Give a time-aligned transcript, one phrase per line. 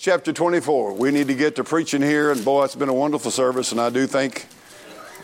[0.00, 0.94] Chapter 24.
[0.94, 3.80] We need to get to preaching here, and boy, it's been a wonderful service, and
[3.80, 4.46] I do thank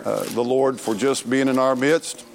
[0.05, 2.27] uh, the Lord for just being in our midst.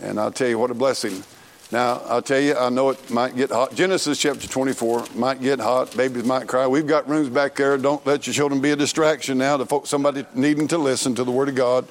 [0.00, 1.24] And I'll tell you what a blessing.
[1.72, 3.74] Now, I'll tell you, I know it might get hot.
[3.74, 5.96] Genesis chapter 24 might get hot.
[5.96, 6.66] Babies might cry.
[6.66, 7.76] We've got rooms back there.
[7.76, 11.24] Don't let your children be a distraction now to folks, somebody needing to listen to
[11.24, 11.88] the Word of God.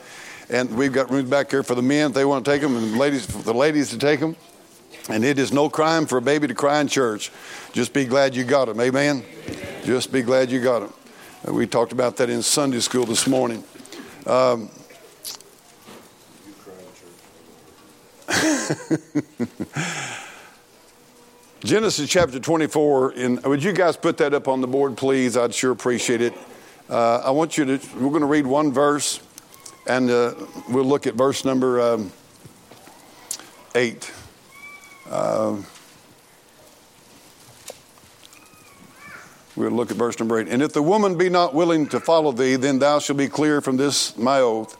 [0.49, 2.75] And we've got rooms back here for the men if they want to take them,
[2.77, 4.37] and ladies for the ladies to take them.
[5.09, 7.31] And it is no crime for a baby to cry in church.
[7.71, 8.79] Just be glad you got him.
[8.81, 9.23] Amen?
[9.85, 10.93] Just be glad you got them.
[11.47, 13.63] Uh, we talked about that in Sunday school this morning.
[14.25, 14.69] Um,
[21.63, 23.13] Genesis chapter 24.
[23.13, 25.37] In, would you guys put that up on the board, please?
[25.37, 26.33] I'd sure appreciate it.
[26.89, 29.21] Uh, I want you to, we're going to read one verse,
[29.87, 30.33] and uh,
[30.69, 32.11] we'll look at verse number um,
[33.73, 34.11] 8.
[35.09, 35.61] Uh,
[39.55, 40.47] we'll look at verse number 8.
[40.47, 43.61] And if the woman be not willing to follow thee, then thou shalt be clear
[43.61, 44.77] from this my oath.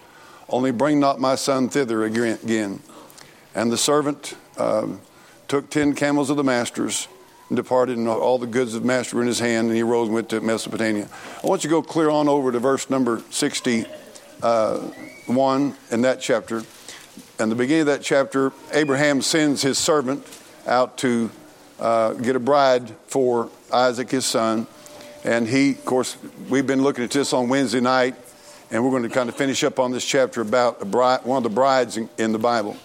[0.49, 2.81] Only bring not my son thither again.
[3.53, 5.01] And the servant um,
[5.47, 7.07] took ten camels of the master's
[7.49, 9.83] and departed, and all the goods of the master were in his hand, and he
[9.83, 11.07] rose and went to Mesopotamia.
[11.43, 13.87] I want you to go clear on over to verse number 61
[14.41, 16.63] uh, in that chapter.
[17.39, 20.25] And the beginning of that chapter, Abraham sends his servant
[20.65, 21.29] out to
[21.79, 24.65] uh, get a bride for Isaac, his son.
[25.23, 26.17] And he, of course,
[26.49, 28.15] we've been looking at this on Wednesday night,
[28.71, 31.43] and we're going to kind of finish up on this chapter about bride, one of
[31.43, 32.75] the brides in, in, the Bible.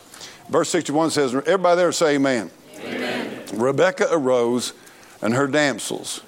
[0.50, 2.50] Verse 61 says, Everybody there say amen.
[2.80, 3.44] amen.
[3.54, 4.74] Rebekah arose
[5.22, 6.20] and her damsels,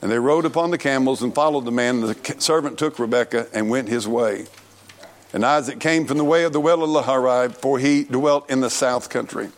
[0.00, 2.02] and they rode upon the camels and followed the man.
[2.02, 4.46] And The servant took Rebekah and went his way.
[5.32, 8.60] And Isaac came from the way of the well of Lahairoi, for he dwelt in
[8.60, 9.48] the south country.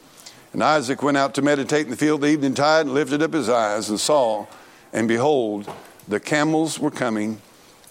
[0.52, 3.32] And Isaac went out to meditate in the field the evening tide and lifted up
[3.32, 4.46] his eyes and saw,
[4.92, 5.68] and behold,
[6.06, 7.40] the camels were coming.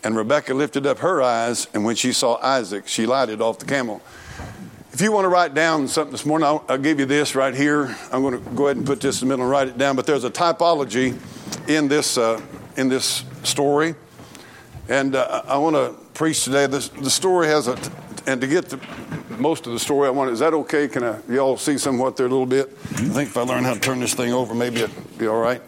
[0.02, 3.66] And Rebekah lifted up her eyes, and when she saw Isaac, she lighted off the
[3.66, 4.02] camel.
[4.92, 7.56] If you want to write down something this morning, I'll, I'll give you this right
[7.56, 7.96] here.
[8.12, 9.96] I'm going to go ahead and put this in the middle and write it down.
[9.96, 11.18] But there's a typology
[11.68, 12.42] in this uh,
[12.76, 13.96] in this story,
[14.90, 16.68] and uh, I want to preach today.
[16.68, 17.78] This, the story has a,
[18.26, 18.80] and to get to
[19.38, 20.32] most of the story, I want.
[20.32, 20.88] Is that okay?
[20.88, 22.70] Can I, y'all see somewhat there a little bit?
[22.70, 25.42] I think if I learn how to turn this thing over, maybe it'll be all
[25.42, 25.62] right.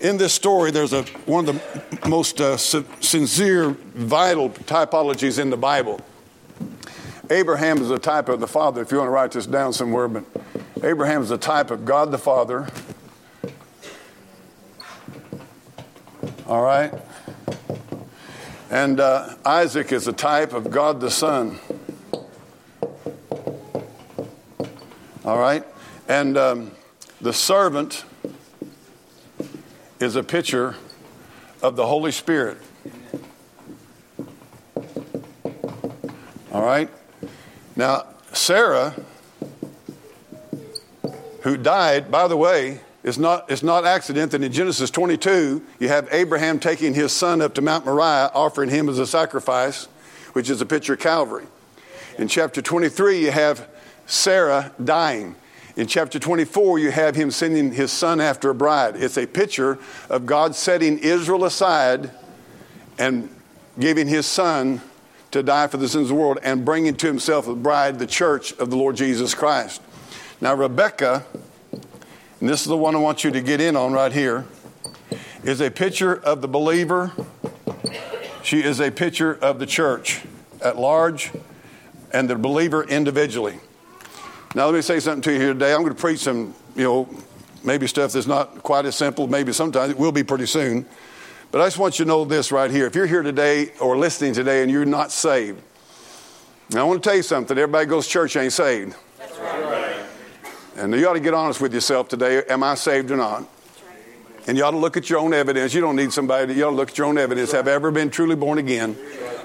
[0.00, 5.56] In this story, there's a one of the most uh, sincere, vital typologies in the
[5.56, 6.00] Bible.
[7.30, 8.80] Abraham is a type of the Father.
[8.80, 10.24] If you want to write this down somewhere, but
[10.82, 12.68] Abraham is a type of God the Father.
[16.46, 16.94] All right.
[18.70, 21.58] And uh, Isaac is a type of God the Son.
[25.24, 25.64] All right?
[26.06, 26.72] And um,
[27.20, 28.04] the servant
[30.00, 30.74] is a picture
[31.62, 32.58] of the Holy Spirit.
[36.52, 36.90] All right?
[37.74, 38.94] Now, Sarah,
[41.40, 45.88] who died, by the way, it's not, it's not accident that in Genesis 22, you
[45.88, 49.86] have Abraham taking his son up to Mount Moriah, offering him as a sacrifice,
[50.34, 51.46] which is a picture of Calvary.
[52.18, 53.66] In chapter 23, you have
[54.04, 55.36] Sarah dying.
[55.74, 58.96] In chapter 24, you have him sending his son after a bride.
[58.96, 59.78] It's a picture
[60.10, 62.10] of God setting Israel aside
[62.98, 63.34] and
[63.78, 64.82] giving his son
[65.30, 68.06] to die for the sins of the world and bringing to himself a bride, the
[68.06, 69.80] church of the Lord Jesus Christ.
[70.42, 71.24] Now, Rebecca
[72.40, 74.46] and this is the one I want you to get in on right here,
[75.42, 77.12] is a picture of the believer.
[78.42, 80.22] She is a picture of the church
[80.62, 81.32] at large
[82.12, 83.60] and the believer individually.
[84.54, 85.72] Now, let me say something to you here today.
[85.72, 87.08] I'm going to preach some, you know,
[87.62, 89.26] maybe stuff that's not quite as simple.
[89.26, 90.86] Maybe sometimes it will be pretty soon.
[91.50, 92.86] But I just want you to know this right here.
[92.86, 95.60] If you're here today or listening today and you're not saved,
[96.74, 97.56] I want to tell you something.
[97.56, 98.94] Everybody goes to church ain't saved.
[100.78, 102.44] And you ought to get honest with yourself today.
[102.48, 103.44] Am I saved or not?
[104.46, 105.74] And you ought to look at your own evidence.
[105.74, 106.54] You don't need somebody.
[106.54, 107.50] You ought to look at your own evidence.
[107.50, 108.96] Have I ever been truly born again?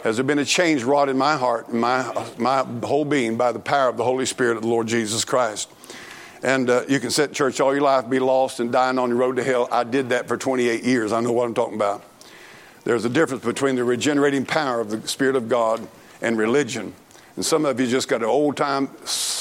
[0.03, 3.51] Has there been a change wrought in my heart, in my, my whole being, by
[3.51, 5.71] the power of the Holy Spirit of the Lord Jesus Christ?
[6.43, 9.09] And uh, you can sit in church all your life, be lost, and dying on
[9.09, 9.67] your road to hell.
[9.71, 11.11] I did that for 28 years.
[11.11, 12.03] I know what I'm talking about.
[12.83, 15.87] There's a difference between the regenerating power of the Spirit of God
[16.21, 16.93] and religion.
[17.35, 18.89] And some of you just got an old time,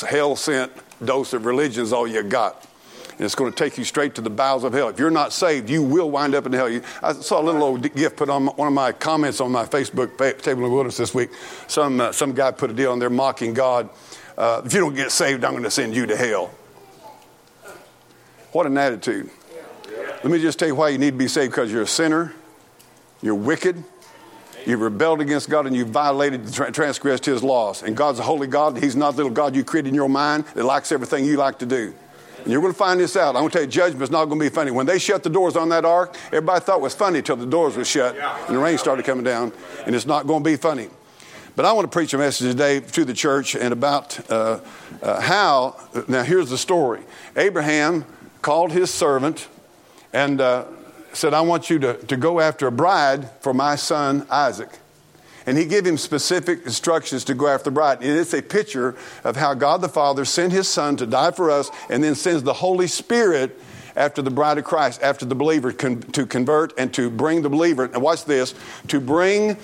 [0.08, 0.72] hell sent
[1.04, 2.66] dose of religion is all you got.
[3.12, 4.88] And it's going to take you straight to the bowels of hell.
[4.88, 6.80] If you're not saved, you will wind up in hell.
[7.02, 10.16] I saw a little old gift put on one of my comments on my Facebook
[10.42, 11.30] table of wilderness this week.
[11.66, 13.90] Some, uh, some guy put a deal on there mocking God.
[14.36, 16.50] Uh, if you don't get saved, I'm going to send you to hell.
[18.52, 19.30] What an attitude.
[20.22, 22.32] Let me just tell you why you need to be saved because you're a sinner,
[23.20, 23.82] you're wicked,
[24.66, 27.82] you've rebelled against God, and you've violated, transgressed His laws.
[27.82, 28.78] And God's a holy God.
[28.78, 31.58] He's not the little God you created in your mind that likes everything you like
[31.60, 31.94] to do.
[32.42, 33.36] And you're going to find this out.
[33.36, 34.70] I'm going to tell you, judgment's not going to be funny.
[34.72, 37.46] When they shut the doors on that ark, everybody thought it was funny until the
[37.46, 39.52] doors were shut and the rain started coming down,
[39.86, 40.88] and it's not going to be funny.
[41.54, 44.60] But I want to preach a message today to the church and about uh,
[45.02, 45.76] uh, how.
[46.08, 47.02] Now, here's the story
[47.36, 48.06] Abraham
[48.40, 49.48] called his servant
[50.12, 50.64] and uh,
[51.12, 54.70] said, I want you to, to go after a bride for my son Isaac.
[55.46, 57.98] And he gave him specific instructions to go after the bride.
[58.02, 61.50] And it's a picture of how God the Father sent his son to die for
[61.50, 63.58] us and then sends the Holy Spirit
[63.96, 67.50] after the bride of Christ, after the believer, con- to convert and to bring the
[67.50, 68.54] believer, and watch this,
[68.88, 69.56] to bring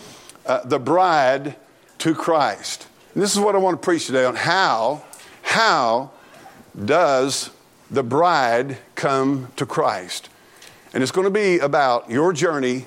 [0.46, 1.56] uh, the bride
[1.98, 2.86] to Christ.
[3.14, 5.02] And this is what I want to preach today on how,
[5.42, 6.10] how
[6.84, 7.50] does
[7.90, 10.28] the bride come to Christ?
[10.94, 12.86] And it's going to be about your journey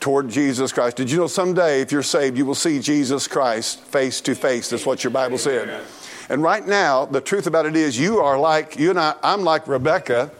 [0.00, 0.96] toward Jesus Christ.
[0.96, 4.70] Did you know someday, if you're saved, you will see Jesus Christ face to face?
[4.70, 5.82] That's what your Bible said.
[6.28, 9.42] And right now, the truth about it is, you are like, you and I, I'm
[9.42, 10.30] like Rebecca.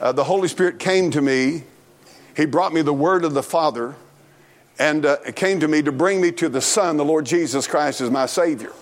[0.00, 1.64] Uh, the Holy Spirit came to me.
[2.36, 3.94] He brought me the word of the Father,
[4.78, 7.66] and uh, it came to me to bring me to the Son, the Lord Jesus
[7.66, 8.72] Christ, as my Savior.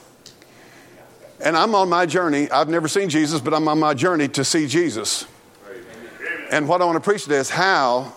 [1.44, 2.50] And I'm on my journey.
[2.50, 5.26] I've never seen Jesus, but I'm on my journey to see Jesus.
[6.52, 8.14] And what I want to preach today is how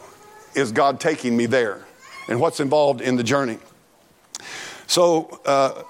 [0.53, 1.85] is God taking me there?
[2.27, 3.57] and what's involved in the journey.
[4.87, 5.83] So uh,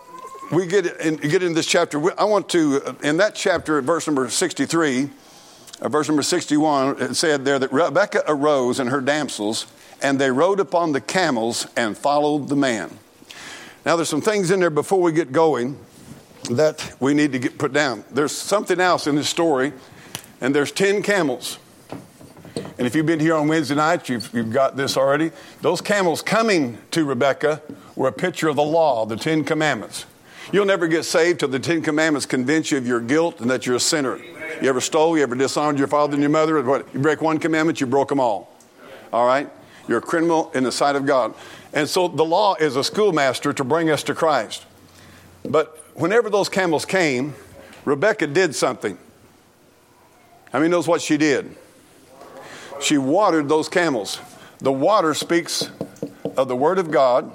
[0.52, 2.20] we get in, get into this chapter.
[2.20, 5.10] I want to, uh, in that chapter, verse number 63,
[5.82, 9.68] uh, verse number 61, it said there that Rebekah arose and her damsels,
[10.02, 12.98] and they rode upon the camels and followed the man.
[13.86, 15.78] Now, there's some things in there before we get going
[16.52, 18.04] that we need to get put down.
[18.12, 19.74] There's something else in this story,
[20.42, 21.60] and there's 10 camels.
[22.56, 25.32] And if you've been here on Wednesday nights, you've, you've got this already.
[25.62, 27.62] Those camels coming to Rebecca
[27.96, 30.06] were a picture of the law, the Ten Commandments.
[30.52, 33.66] You'll never get saved till the Ten Commandments convince you of your guilt and that
[33.66, 34.18] you're a sinner.
[34.62, 35.18] You ever stole?
[35.18, 36.62] You ever dishonored your father and your mother?
[36.62, 36.88] What?
[36.94, 38.56] You break one commandment, you broke them all.
[39.12, 39.50] All right?
[39.88, 41.34] You're a criminal in the sight of God.
[41.74, 44.66] And so the law is a schoolmaster to bring us to Christ.
[45.44, 47.34] But whenever those camels came,
[47.84, 48.98] Rebecca did something.
[50.52, 51.56] How many knows what she did?
[52.82, 54.20] She watered those camels.
[54.60, 55.70] The water speaks
[56.38, 57.34] of the Word of God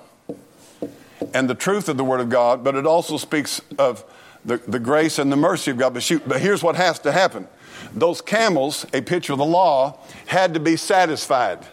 [1.35, 4.05] and the truth of the Word of God, but it also speaks of
[4.45, 5.95] the, the grace and the mercy of God.
[5.95, 7.47] But, she, but here's what has to happen
[7.95, 11.67] those camels, a picture of the law, had to be satisfied.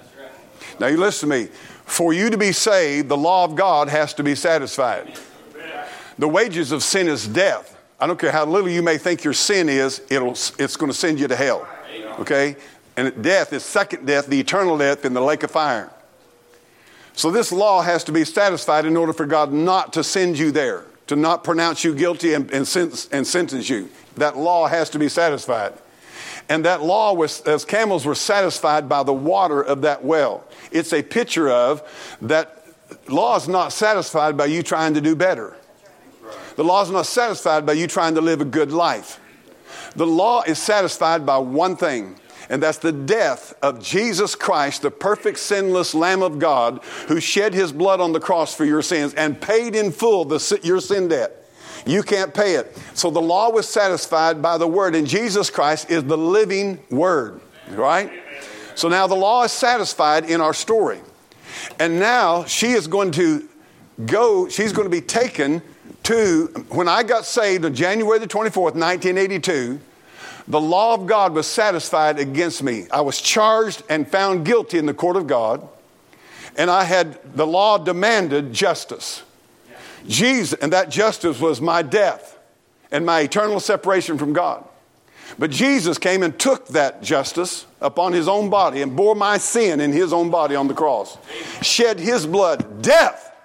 [0.80, 1.50] Now, you listen to me.
[1.86, 5.18] For you to be saved, the law of God has to be satisfied.
[6.18, 7.78] The wages of sin is death.
[8.00, 10.98] I don't care how little you may think your sin is, it'll, it's going to
[10.98, 11.68] send you to hell.
[12.19, 12.58] Okay?
[12.98, 15.92] And death is second death, the eternal death in the lake of fire.
[17.14, 20.52] So this law has to be satisfied in order for God not to send you
[20.52, 23.90] there, to not pronounce you guilty and, and, sentence, and sentence you.
[24.16, 25.74] That law has to be satisfied.
[26.50, 30.44] And that law was, as camels were satisfied by the water of that well.
[30.72, 31.84] It's a picture of
[32.22, 32.66] that
[33.08, 35.56] law is not satisfied by you trying to do better.
[36.56, 39.20] The law is not satisfied by you trying to live a good life.
[39.96, 44.92] The law is satisfied by one thing and that's the death of Jesus Christ, the
[44.92, 49.14] perfect, sinless Lamb of God, who shed his blood on the cross for your sins
[49.14, 51.44] and paid in full the, your sin debt.
[51.86, 52.78] You can't pay it.
[52.94, 57.40] So the law was satisfied by the Word, and Jesus Christ is the living Word,
[57.69, 58.12] right?
[58.76, 61.00] So now the law is satisfied in our story.
[61.80, 63.48] And now she is going to
[64.06, 65.62] go, she's going to be taken
[66.04, 69.80] to, when I got saved on January the 24th, 1982,
[70.47, 72.87] the law of God was satisfied against me.
[72.92, 75.68] I was charged and found guilty in the court of God,
[76.56, 79.23] and I had the law demanded justice.
[80.07, 82.37] Jesus, and that justice was my death
[82.92, 84.63] and my eternal separation from God.
[85.37, 89.81] But Jesus came and took that justice upon his own body and bore my sin
[89.81, 91.18] in his own body on the cross.
[91.61, 93.35] Shed his blood, death,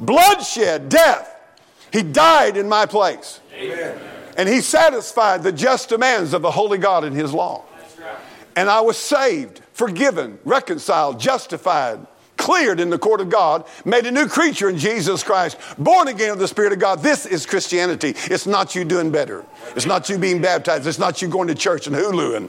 [0.00, 1.36] bloodshed, death.
[1.92, 3.40] He died in my place.
[3.54, 4.17] Amen.
[4.38, 7.64] And he satisfied the just demands of the holy God in his law.
[8.56, 14.12] And I was saved, forgiven, reconciled, justified, cleared in the court of God, made a
[14.12, 17.00] new creature in Jesus Christ, born again of the Spirit of God.
[17.00, 18.14] This is Christianity.
[18.16, 19.44] It's not you doing better.
[19.74, 20.86] It's not you being baptized.
[20.86, 22.48] It's not you going to church and huluing.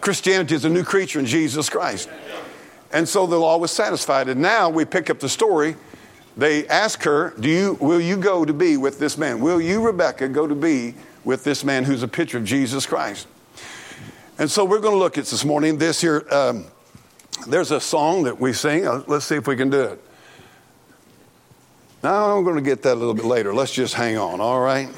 [0.00, 2.08] Christianity is a new creature in Jesus Christ.
[2.90, 4.28] And so the law was satisfied.
[4.28, 5.76] And now we pick up the story
[6.36, 9.40] they ask her, Do you, Will you go to be with this man?
[9.40, 13.26] Will you, Rebecca, go to be with this man who's a picture of Jesus Christ?
[14.38, 16.66] And so we're going to look at this morning this here um,
[17.48, 18.86] There's a song that we sing.
[18.86, 20.02] Uh, let's see if we can do it.
[22.02, 23.54] Now, I'm going to get that a little bit later.
[23.54, 24.90] Let's just hang on, all right?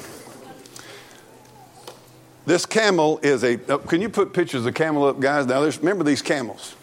[2.45, 3.59] This camel is a.
[3.71, 5.45] Oh, can you put pictures of camel up, guys?
[5.45, 6.75] Now, there's remember these camels.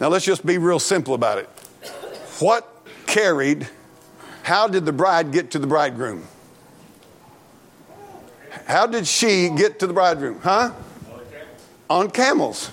[0.00, 1.46] Now, let's just be real simple about it.
[2.40, 2.69] What
[3.10, 3.68] carried,
[4.42, 6.26] how did the bride get to the bridegroom?
[8.66, 10.40] How did she get to the bridegroom?
[10.40, 10.72] Huh?
[11.88, 12.70] On camels.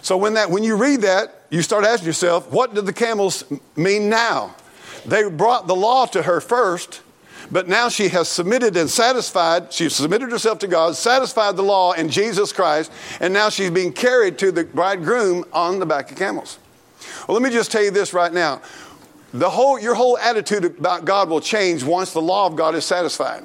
[0.00, 3.44] So when that when you read that, you start asking yourself, what do the camels
[3.76, 4.56] mean now?
[5.04, 7.02] They brought the law to her first,
[7.50, 11.92] but now she has submitted and satisfied, she's submitted herself to God, satisfied the law
[11.92, 12.90] in Jesus Christ,
[13.20, 16.58] and now she's being carried to the bridegroom on the back of camels.
[17.26, 18.62] Well, let me just tell you this right now.
[19.34, 22.84] The whole, your whole attitude about God will change once the law of God is
[22.84, 23.44] satisfied.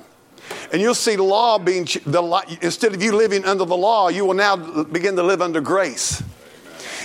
[0.72, 4.10] And you'll see the law being, the, law, instead of you living under the law,
[4.10, 6.22] you will now begin to live under grace.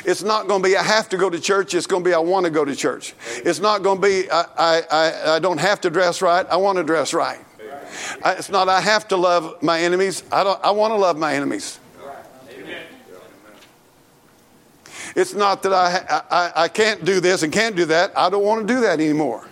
[0.04, 1.74] It's not going to be, I have to go to church.
[1.74, 3.14] It's going to be, I want to go to church.
[3.36, 6.44] It's not going to be, I, I, I, don't have to dress right.
[6.48, 7.38] I want to dress right.
[8.24, 10.24] It's not, I have to love my enemies.
[10.32, 11.78] I, don't, I want to love my enemies.
[15.14, 18.12] It's not that I, I, I can't do this and can't do that.
[18.16, 19.46] I don't want to do that anymore.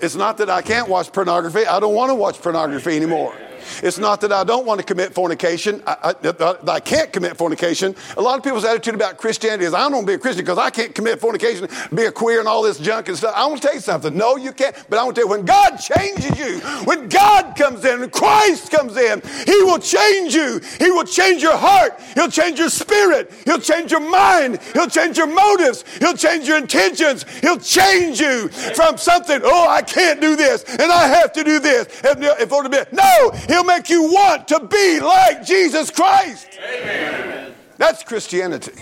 [0.00, 1.64] It's not that I can't watch pornography.
[1.64, 3.34] I don't want to watch pornography anymore.
[3.82, 7.94] It's not that I don't want to commit fornication, I, I, I, can't commit fornication.
[8.16, 10.44] A lot of people's attitude about Christianity is I don't want to be a Christian
[10.44, 13.34] because I can't commit fornication, be a queer and all this junk and stuff.
[13.36, 14.16] I want to tell you something.
[14.16, 14.74] No, you can't.
[14.88, 18.10] But I want to tell you, when God changes you, when God comes in, when
[18.10, 20.60] Christ comes in, He will change you.
[20.78, 22.00] He will change your heart.
[22.14, 23.32] He'll change your spirit.
[23.44, 24.60] He'll change your mind.
[24.72, 25.84] He'll change your motives.
[25.98, 27.24] He'll change your intentions.
[27.40, 31.58] He'll change you from something, oh, I can't do this and I have to do
[31.58, 31.86] this.
[32.04, 36.48] If order to be, no, He'll make you want to be like Jesus Christ.
[36.58, 37.52] Amen.
[37.76, 38.72] That's Christianity.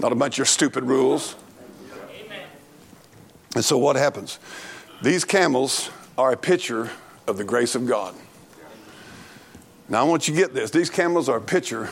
[0.00, 1.36] Not a bunch of stupid rules.
[1.92, 2.46] Amen.
[3.54, 4.40] And so what happens?
[5.02, 6.90] These camels are a picture
[7.28, 8.16] of the grace of God.
[9.88, 10.72] Now I want you to get this.
[10.72, 11.90] These camels are a picture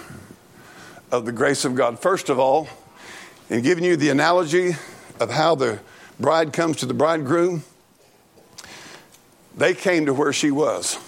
[1.12, 2.00] of the grace of God.
[2.00, 2.66] First of all,
[3.50, 4.72] in giving you the analogy
[5.20, 5.78] of how the
[6.18, 7.62] bride comes to the bridegroom,
[9.56, 10.98] they came to where she was.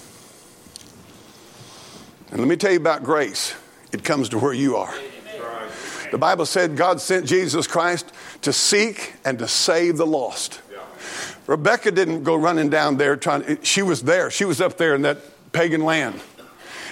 [2.30, 3.54] And let me tell you about grace.
[3.92, 4.94] It comes to where you are.
[6.10, 10.60] The Bible said God sent Jesus Christ to seek and to save the lost.
[11.46, 14.30] Rebecca didn't go running down there trying, she was there.
[14.30, 15.18] She was up there in that
[15.52, 16.20] pagan land.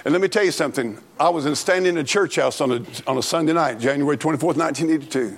[0.03, 0.97] And let me tell you something.
[1.19, 4.17] I was in, standing in a church house on a, on a Sunday night, January
[4.17, 5.37] 24th, 1982.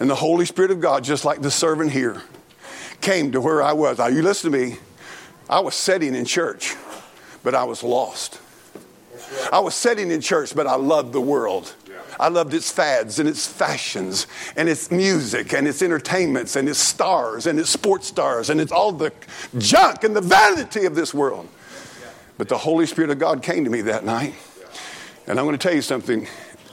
[0.00, 2.22] And the Holy Spirit of God, just like the servant here,
[3.00, 3.98] came to where I was.
[3.98, 4.76] Now, you listen to me.
[5.48, 6.74] I was sitting in church,
[7.42, 8.40] but I was lost.
[9.52, 11.74] I was sitting in church, but I loved the world.
[12.18, 16.78] I loved its fads and its fashions and its music and its entertainments and its
[16.78, 19.12] stars and its sports stars and it's all the
[19.58, 21.48] junk and the vanity of this world.
[22.38, 24.34] But the Holy Spirit of God came to me that night.
[25.26, 26.26] And I'm going to tell you something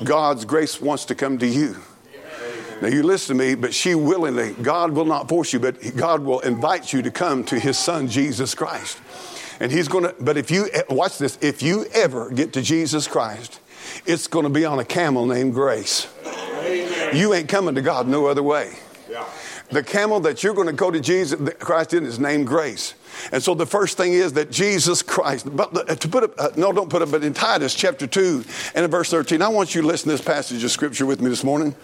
[0.03, 1.77] God's grace wants to come to you.
[2.81, 6.21] Now, you listen to me, but she willingly, God will not force you, but God
[6.21, 8.97] will invite you to come to His Son, Jesus Christ.
[9.59, 13.07] And he's going to, but if you, watch this, if you ever get to Jesus
[13.07, 13.59] Christ,
[14.05, 16.07] it's going to be on a camel named Grace.
[16.25, 17.15] Amen.
[17.15, 18.73] You ain't coming to God no other way.
[19.09, 19.25] Yeah.
[19.69, 22.93] The camel that you're going to go to Jesus Christ in is named Grace.
[23.31, 26.71] And so the first thing is that Jesus Christ, but to put it, uh, no,
[26.71, 28.43] don't put it, but in Titus chapter 2
[28.75, 31.21] and in verse 13, I want you to listen to this passage of scripture with
[31.21, 31.75] me this morning.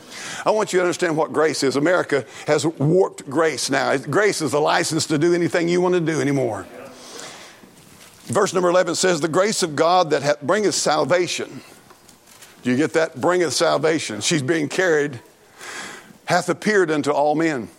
[0.45, 1.75] I want you to understand what grace is.
[1.75, 3.95] America has warped grace now.
[3.97, 6.67] Grace is a license to do anything you want to do anymore.
[8.29, 11.61] Verse number 11 says, The grace of God that bringeth salvation.
[12.61, 13.19] Do you get that?
[13.19, 14.21] Bringeth salvation.
[14.21, 15.19] She's being carried,
[16.25, 17.69] hath appeared unto all men,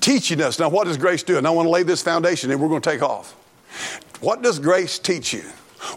[0.00, 0.58] teaching us.
[0.58, 1.36] Now, what does grace do?
[1.36, 3.32] And I want to lay this foundation and we're going to take off.
[4.20, 5.42] What does grace teach you?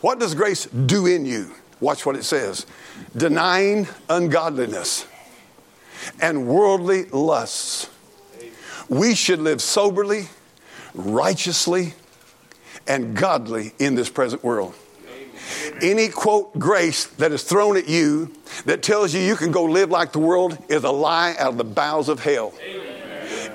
[0.01, 1.51] What does grace do in you?
[1.79, 2.65] Watch what it says
[3.15, 5.05] denying ungodliness
[6.21, 7.89] and worldly lusts.
[8.89, 10.27] We should live soberly,
[10.93, 11.93] righteously,
[12.87, 14.75] and godly in this present world.
[15.81, 18.31] Any quote grace that is thrown at you
[18.65, 21.57] that tells you you can go live like the world is a lie out of
[21.57, 22.53] the bowels of hell.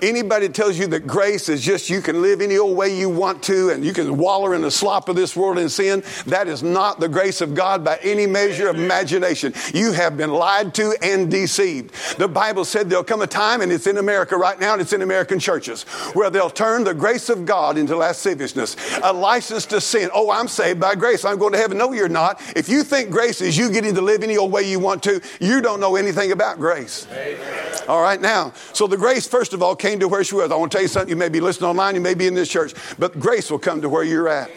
[0.03, 3.43] Anybody tells you that grace is just you can live any old way you want
[3.45, 6.63] to and you can wallow in the slop of this world in sin, that is
[6.63, 9.53] not the grace of God by any measure of imagination.
[9.75, 11.95] You have been lied to and deceived.
[12.19, 14.93] The Bible said there'll come a time, and it's in America right now, and it's
[14.93, 15.83] in American churches,
[16.15, 20.11] where they'll turn the grace of God into lasciviousness, a license to sin.
[20.15, 21.25] Oh, I'm saved by grace.
[21.25, 21.79] I'm going to heaven.
[21.79, 22.41] No, you're not.
[22.57, 25.21] If you think grace is you getting to live any old way you want to,
[25.41, 27.07] you don't know anything about grace.
[27.13, 27.68] Amen.
[27.89, 30.53] All right, now, so the grace, first of all, came to where she was.
[30.53, 31.09] I want to tell you something.
[31.09, 33.81] You may be listening online, you may be in this church, but grace will come
[33.81, 34.51] to where you're at.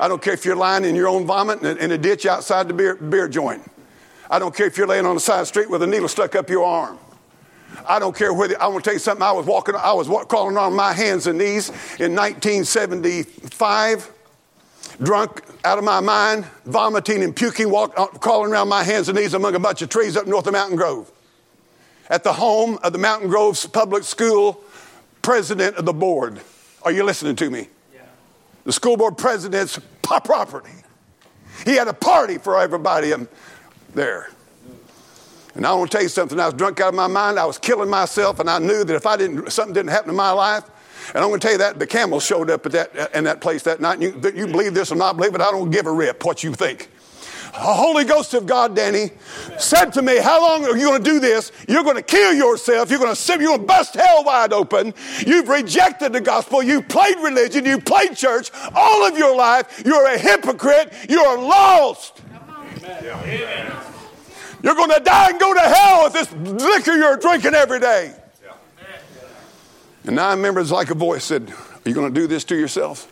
[0.00, 2.72] I don't care if you're lying in your own vomit in a, ditch outside the
[2.72, 3.62] beer, beer joint.
[4.30, 6.08] I don't care if you're laying on the side of the street with a needle
[6.08, 6.98] stuck up your arm.
[7.86, 9.22] I don't care whether, I want to tell you something.
[9.22, 14.12] I was walking, I was crawling on my hands and knees in 1975,
[15.02, 19.18] drunk out of my mind, vomiting and puking, walk, uh, crawling around my hands and
[19.18, 21.12] knees among a bunch of trees up north of Mountain Grove
[22.08, 24.62] at the home of the Mountain Groves Public School
[25.22, 26.40] president of the board.
[26.82, 27.68] Are you listening to me?
[27.94, 28.02] Yeah.
[28.64, 30.70] The school board president's property.
[31.64, 33.12] He had a party for everybody
[33.94, 34.30] there.
[35.54, 36.38] And I want to tell you something.
[36.38, 37.38] I was drunk out of my mind.
[37.38, 40.16] I was killing myself, and I knew that if I didn't, something didn't happen in
[40.16, 40.64] my life.
[41.14, 43.40] And I'm going to tell you that the camel showed up at that in that
[43.40, 44.00] place that night.
[44.00, 45.40] And you, you believe this or not believe it?
[45.40, 46.90] I don't give a rip what you think.
[47.56, 49.12] The Holy Ghost of God, Danny,
[49.58, 51.52] said to me, How long are you going to do this?
[51.66, 52.90] You're going to kill yourself.
[52.90, 54.92] You're going to you're going to bust hell wide open.
[55.26, 56.62] You've rejected the gospel.
[56.62, 57.64] You've played religion.
[57.64, 59.82] You've played church all of your life.
[59.86, 60.92] You're a hypocrite.
[61.08, 62.20] You're lost.
[64.62, 68.14] You're going to die and go to hell with this liquor you're drinking every day.
[70.04, 72.44] And now I remember it's like a voice said, Are you going to do this
[72.44, 73.10] to yourself?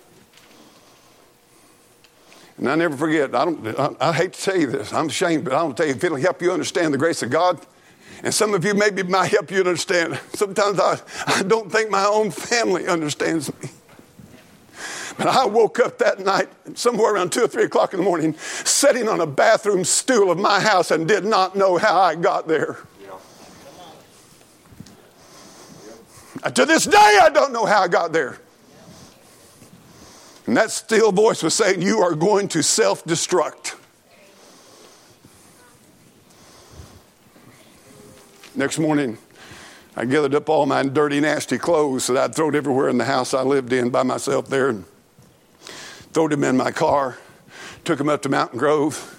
[2.57, 5.45] And I never forget, I, don't, I, I hate to tell you this, I'm ashamed,
[5.45, 7.61] but I don't tell you if it'll help you understand the grace of God.
[8.23, 10.19] And some of you maybe might help you understand.
[10.35, 13.69] Sometimes I, I don't think my own family understands me.
[15.17, 18.35] But I woke up that night, somewhere around two or three o'clock in the morning,
[18.39, 22.49] sitting on a bathroom stool of my house and did not know how I got
[22.49, 22.79] there.
[26.53, 28.39] To this day, I don't know how I got there.
[30.47, 33.77] And that still voice was saying, You are going to self destruct.
[38.55, 39.19] Next morning,
[39.97, 43.35] I gathered up all my dirty, nasty clothes that I'd thrown everywhere in the house
[43.35, 44.85] I lived in by myself there and
[46.13, 47.19] threw them in my car,
[47.85, 49.11] took them up to Mountain Grove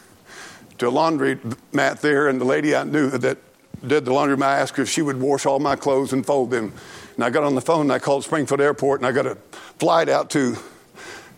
[0.78, 1.39] to a laundry
[1.71, 3.38] mat there, and the lady I knew that
[3.86, 6.52] did the laundry, I asked her if she would wash all my clothes and fold
[6.52, 6.73] them.
[7.15, 9.36] And I got on the phone and I called Springfield Airport and I got a
[9.80, 10.58] flight out to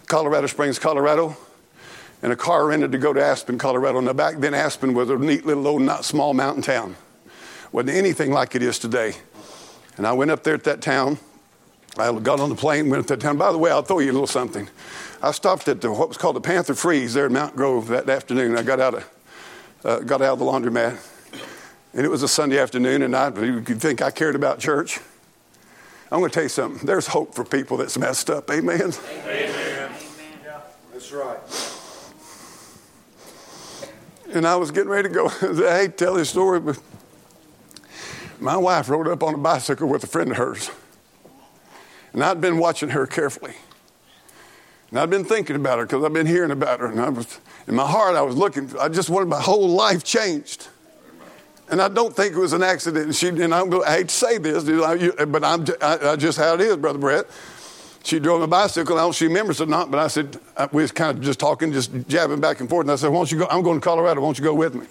[0.07, 1.35] Colorado Springs, Colorado,
[2.23, 3.99] and a car rented to go to Aspen, Colorado.
[3.99, 6.95] Now, back then, Aspen was a neat little old, not small mountain town.
[7.71, 9.15] Wasn't anything like it is today.
[9.97, 11.19] And I went up there at that town.
[11.97, 13.37] I got on the plane, went up that town.
[13.37, 14.69] By the way, I'll throw you a little something.
[15.21, 18.07] I stopped at the, what was called the Panther Freeze there in Mount Grove that
[18.07, 18.57] afternoon.
[18.57, 19.11] I got out of,
[19.83, 20.97] uh, got out of the laundromat,
[21.93, 24.99] and it was a Sunday afternoon, and I, you'd think I cared about church.
[26.11, 26.85] I'm going to tell you something.
[26.85, 28.49] There's hope for people that's messed up.
[28.49, 28.93] Amen.
[29.25, 29.86] Amen.
[31.09, 31.39] That's
[34.27, 34.35] right.
[34.35, 35.27] And I was getting ready to go.
[35.41, 36.77] I hate to tell this story, but
[38.39, 40.69] my wife rode up on a bicycle with a friend of hers.
[42.11, 43.53] And I'd been watching her carefully.
[44.89, 46.87] And I'd been thinking about her because I've been hearing about her.
[46.87, 50.03] And I was, in my heart, I was looking, I just wanted my whole life
[50.03, 50.67] changed.
[51.69, 53.05] And I don't think it was an accident.
[53.05, 56.55] And, she, and I'm, I hate to say this, but I'm, I, I just how
[56.55, 57.27] it is, Brother Brett
[58.07, 58.95] she drove a bicycle.
[58.95, 61.17] I don't know if she remembers or not, but I said, uh, we was kind
[61.17, 62.85] of just talking, just jabbing back and forth.
[62.85, 63.47] And I said, why don't you go?
[63.49, 64.21] I'm going to Colorado.
[64.21, 64.87] Why don't you go with me?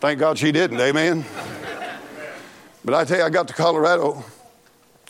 [0.00, 0.78] Thank God she didn't.
[0.78, 1.24] Amen.
[2.84, 4.22] But I tell you, I got to Colorado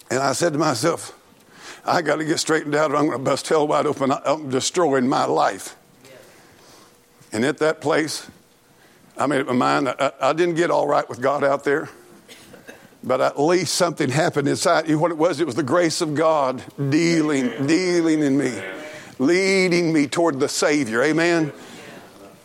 [0.08, 1.14] and I said to myself,
[1.84, 4.12] I got to get straightened out or I'm going to bust hell wide open.
[4.12, 5.74] I'm destroying my life.
[7.32, 8.30] And at that place,
[9.16, 9.88] I made up my mind.
[9.88, 11.90] I, I didn't get all right with God out there
[13.02, 14.88] but at least something happened inside.
[14.88, 14.98] You.
[14.98, 18.61] What it was, it was the grace of God dealing, dealing in me,
[19.18, 21.02] leading me toward the Savior.
[21.02, 21.52] Amen.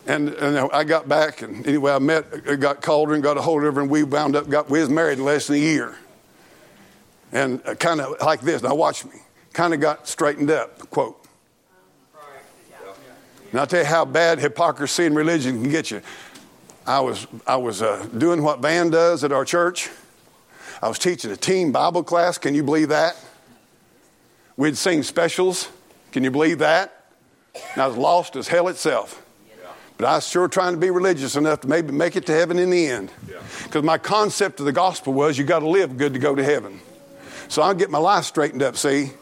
[0.06, 3.64] And, and I got back, and anyway, I met, got Calder and got a hold
[3.64, 5.94] of her, and we wound up, got, we was married in less than a year.
[7.32, 9.12] And uh, kind of like this, now watch me,
[9.54, 11.20] kind of got straightened up, quote.
[13.50, 16.02] And I'll tell you how bad hypocrisy and religion can get you.
[16.86, 19.88] I was, I was uh, doing what Van does at our church.
[20.84, 22.36] I was teaching a teen Bible class.
[22.36, 23.16] Can you believe that?
[24.58, 25.70] We'd sing specials.
[26.12, 27.06] Can you believe that?
[27.72, 29.24] And I was lost as hell itself.
[29.96, 32.58] But I was sure trying to be religious enough to maybe make it to heaven
[32.58, 33.10] in the end.
[33.62, 36.44] Because my concept of the gospel was you got to live good to go to
[36.44, 36.78] heaven.
[37.48, 39.12] So I'll get my life straightened up, see?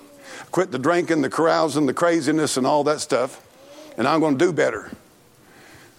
[0.50, 3.40] Quit the drinking, the carousing, the craziness, and all that stuff.
[3.96, 4.90] And I'm going to do better.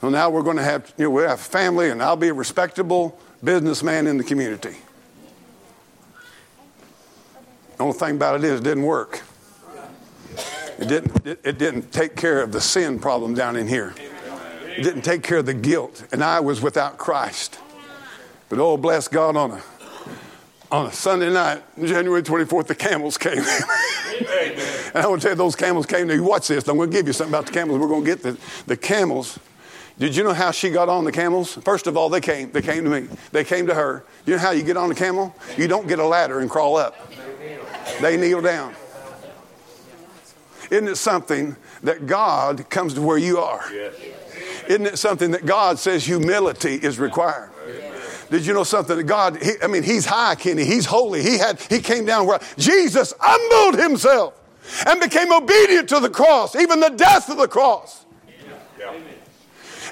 [0.02, 2.34] Well, now we're going to have, you know, we have family, and I'll be a
[2.34, 4.76] respectable businessman in the community.
[7.78, 9.22] The only thing about it is it didn't work.
[10.80, 13.94] It didn't, it, it didn't take care of the sin problem down in here.
[14.76, 16.06] It didn't take care of the guilt.
[16.12, 17.60] And I was without Christ.
[18.50, 19.62] But oh, bless God, on a,
[20.72, 23.38] on a Sunday night, January 24th, the camels came.
[23.38, 23.46] and
[24.96, 26.24] I want to tell you, those camels came to you.
[26.24, 26.68] Watch this.
[26.68, 27.80] I'm going to give you something about the camels.
[27.80, 29.40] We're going to get the, the camels.
[30.00, 31.54] Did you know how she got on the camels?
[31.54, 32.52] First of all, they came.
[32.52, 33.08] They came to me.
[33.32, 34.04] They came to her.
[34.26, 35.36] You know how you get on a camel?
[35.56, 36.96] You don't get a ladder and crawl up.
[38.02, 38.76] They kneel down.
[40.72, 43.64] Isn't it something that God comes to where you are?
[44.68, 47.52] Isn't it something that God says humility is required?
[48.32, 50.66] Did you know something that God, he, I mean, He's high, Kenny.
[50.66, 51.22] He's holy.
[51.22, 54.34] He had, He came down where Jesus humbled Himself
[54.88, 58.03] and became obedient to the cross, even the death of the cross.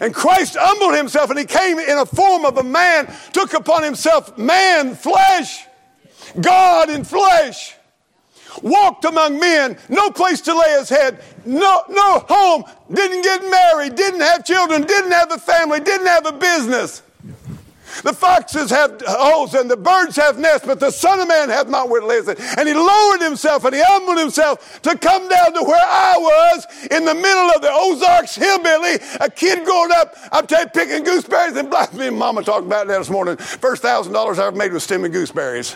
[0.02, 3.84] And Christ humbled himself and he came in a form of a man, took upon
[3.84, 5.66] himself man, flesh,
[6.42, 7.76] God in flesh
[8.62, 13.96] walked among men, no place to lay his head, no, no home, didn't get married,
[13.96, 17.02] didn't have children, didn't have a family, didn't have a business.
[18.04, 21.68] The foxes have holes and the birds have nests, but the Son of Man hath
[21.68, 22.40] not where to lay his head.
[22.58, 26.88] And he lowered himself and he humbled himself to come down to where I was
[26.90, 31.04] in the middle of the Ozarks hillbilly, a kid growing up, I'm telling you, picking
[31.04, 31.94] gooseberries and black.
[31.94, 33.38] Me and Mama talked about that this morning.
[33.38, 35.76] First thousand dollars I ever made was stemming gooseberries.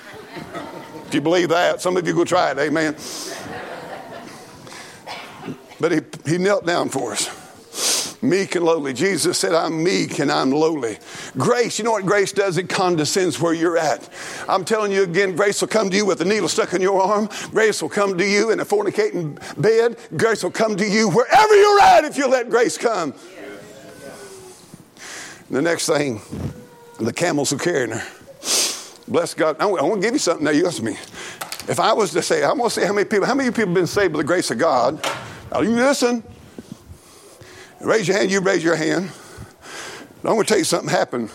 [1.07, 2.95] If you believe that, some of you go try it, amen.
[5.79, 7.44] But he, he knelt down for us.
[8.25, 8.91] Meek and lowly.
[8.91, 10.97] Jesus said, I'm meek and I'm lowly.
[11.37, 12.57] Grace, you know what grace does?
[12.57, 14.09] It condescends where you're at.
[14.49, 16.99] I'm telling you again, grace will come to you with a needle stuck in your
[17.01, 17.29] arm.
[17.51, 19.97] Grace will come to you in a fornicating bed.
[20.17, 23.13] Grace will come to you wherever you're at if you let grace come.
[25.51, 26.19] The next thing,
[26.99, 28.07] the camels who carrying her.
[29.07, 29.57] Bless God.
[29.59, 30.51] I want to give you something now.
[30.51, 30.93] You ask me.
[31.67, 33.67] If I was to say, I'm going to say how many people, how many people
[33.67, 35.03] have been saved by the grace of God?
[35.51, 36.23] Now you listen.
[37.85, 39.11] Raise your hand, you raise your hand.
[40.23, 41.29] I'm going to tell you something happened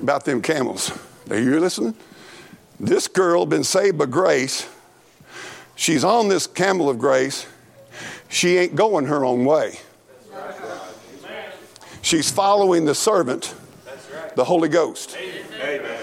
[0.00, 0.96] about them camels.
[1.28, 1.96] Are you listening?
[2.78, 4.68] This girl been saved by grace.
[5.74, 7.48] She's on this camel of grace.
[8.28, 9.80] She ain't going her own way.
[12.02, 13.52] She's following the servant,
[14.36, 15.16] the Holy Ghost.
[15.60, 15.98] Amen.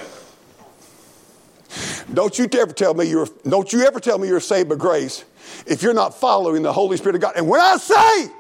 [2.14, 5.24] Don't you ever tell me you're don't you ever tell me you're saved by grace
[5.66, 7.36] if you're not following the Holy Spirit of God.
[7.38, 8.34] And when I say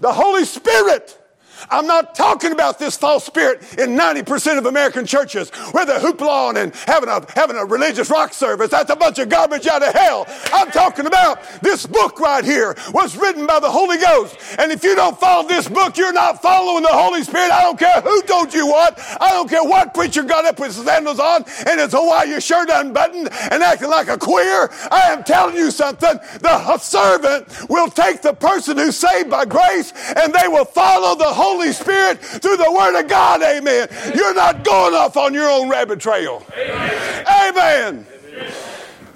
[0.00, 1.19] the Holy Spirit
[1.68, 6.56] I'm not talking about this false spirit in 90% of American churches where they're hoopla
[6.56, 8.70] and having a, having a religious rock service.
[8.70, 10.26] That's a bunch of garbage out of hell.
[10.52, 14.36] I'm talking about this book right here was written by the Holy Ghost.
[14.58, 17.50] And if you don't follow this book, you're not following the Holy Spirit.
[17.50, 18.98] I don't care who told you what.
[19.20, 22.70] I don't care what preacher got up with his sandals on and his Hawaii shirt
[22.72, 24.70] unbuttoned and acting like a queer.
[24.90, 26.18] I am telling you something.
[26.40, 31.24] The servant will take the person who's saved by grace and they will follow the
[31.24, 33.42] Holy Holy Spirit through the Word of God.
[33.42, 33.88] Amen.
[34.14, 36.46] You're not going off on your own rabbit trail.
[36.56, 37.26] Amen.
[37.26, 38.06] Amen.
[38.32, 38.52] Amen.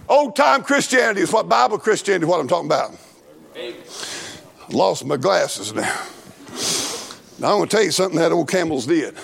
[0.09, 2.90] Old time Christianity is what Bible Christianity, is what I'm talking about.
[4.70, 5.83] Lost my glasses now.
[7.38, 9.14] Now I'm going to tell you something that old camels did.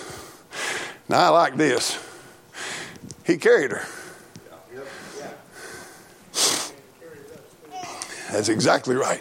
[1.08, 1.98] Now I like this.
[3.24, 3.84] He carried her.
[8.30, 9.20] That's exactly right.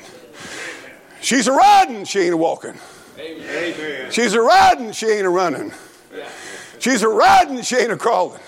[1.21, 2.75] She's a riding, she ain't a walking.
[4.12, 5.71] She's a riding, she ain't a running.
[6.79, 8.39] She's a riding, she ain't a crawling.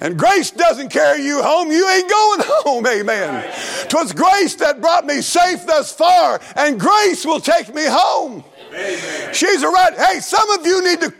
[0.00, 2.86] And grace doesn't carry you home, you ain't going home.
[2.86, 3.54] Amen.
[3.88, 8.44] Twas grace that brought me safe thus far, and grace will take me home.
[8.74, 9.34] Amen.
[9.34, 9.94] She's a right.
[9.94, 11.14] Hey, some of you need to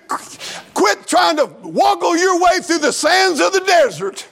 [0.75, 4.27] quit trying to woggle your way through the sands of the desert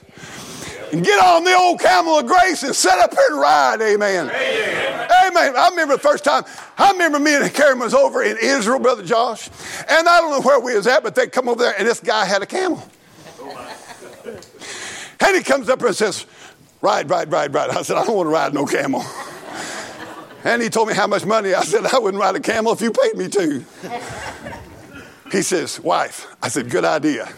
[0.91, 3.81] and get on the old camel of grace and set up here and ride.
[3.81, 4.29] Amen.
[4.29, 4.90] Amen.
[5.31, 5.55] Amen.
[5.55, 6.43] I remember the first time,
[6.77, 9.49] I remember me and Karen was over in Israel, Brother Josh,
[9.87, 12.01] and I don't know where we was at, but they come over there and this
[12.01, 12.83] guy had a camel.
[15.23, 16.25] And he comes up and says,
[16.81, 17.69] Ride, ride, ride, ride.
[17.69, 19.03] I said, I don't want to ride no camel.
[20.43, 21.53] And he told me how much money.
[21.53, 23.63] I said, I wouldn't ride a camel if you paid me to.
[25.31, 26.27] He says, Wife.
[26.41, 27.31] I said, Good idea.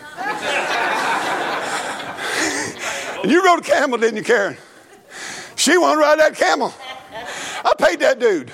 [3.21, 4.57] And you rode a camel, didn't you, Karen?
[5.57, 6.73] She wanted to ride that camel.
[7.63, 8.51] I paid that dude.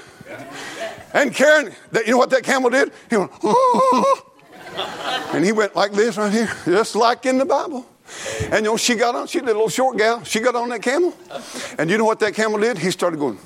[1.13, 2.91] And Karen, that, you know what that camel did?
[3.10, 3.32] He went,
[5.34, 7.86] and he went like this right here, just like in the Bible.
[8.43, 10.69] And you know, she got on, she did a little short gal, she got on
[10.69, 11.15] that camel.
[11.78, 12.78] And you know what that camel did?
[12.78, 13.39] He started going,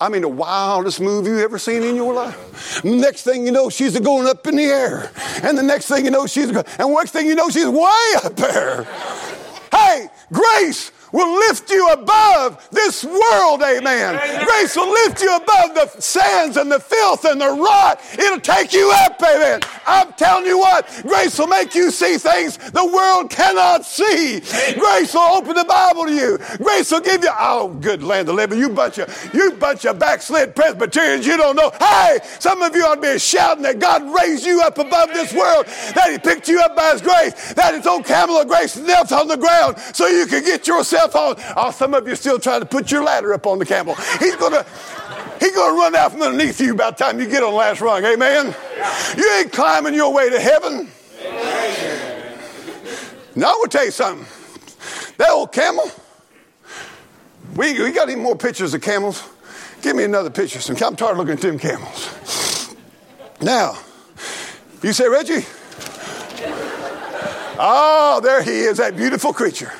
[0.00, 2.82] I mean, the wildest move you ever seen in your life.
[2.84, 5.12] Next thing you know, she's going up in the air.
[5.42, 8.12] And the next thing you know, she's going, and next thing you know, she's way
[8.24, 8.84] up there.
[9.70, 14.14] Hey, grace will lift you above this world, amen.
[14.16, 14.44] amen.
[14.44, 18.00] Grace will lift you above the sands and the filth and the rot.
[18.18, 19.60] It'll take you up, amen.
[19.86, 24.40] I'm telling you what, grace will make you see things the world cannot see.
[24.78, 26.38] Grace will open the Bible to you.
[26.58, 28.58] Grace will give you, oh, good land of living.
[28.58, 31.72] You bunch of, you bunch of backslid Presbyterians, you don't know.
[31.78, 35.32] Hey, some of you ought to be shouting that God raised you up above this
[35.32, 38.76] world, that He picked you up by His grace, that His own camel of grace
[38.76, 41.54] knelt on the ground so you could get yourself yourself on.
[41.56, 43.94] Oh, oh, some of you still trying to put your ladder up on the camel.
[44.18, 44.64] He's gonna
[45.38, 47.80] he's gonna run out from underneath you by the time you get on the last
[47.80, 48.04] rung.
[48.04, 48.54] Amen.
[49.16, 50.90] You ain't climbing your way to heaven.
[53.36, 54.26] Now I will tell you something.
[55.18, 55.90] That old camel.
[57.56, 59.22] We, we got any more pictures of camels?
[59.82, 60.60] Give me another picture.
[60.60, 62.74] Some, I'm tired of looking at them camels.
[63.40, 63.78] Now,
[64.82, 65.44] you say, Reggie?
[67.58, 69.72] Oh, there he is, that beautiful creature.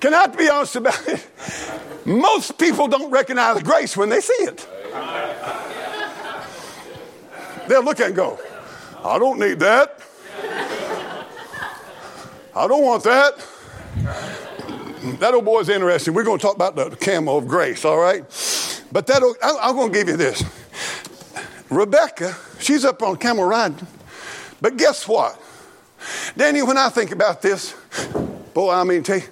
[0.00, 1.26] Can I be honest about it?
[2.06, 4.66] Most people don't recognize grace when they see it.
[7.68, 8.38] They'll look at it and go,
[9.04, 10.00] I don't need that.
[12.56, 13.46] I don't want that.
[15.20, 16.14] That old boy's interesting.
[16.14, 18.22] We're going to talk about the camel of grace, all right?
[18.90, 19.22] But that
[19.62, 20.42] I'm going to give you this.
[21.70, 23.86] Rebecca, she's up on camel riding.
[24.60, 25.40] But guess what?
[26.36, 27.74] Danny, when I think about this,
[28.52, 29.22] boy, I mean, you,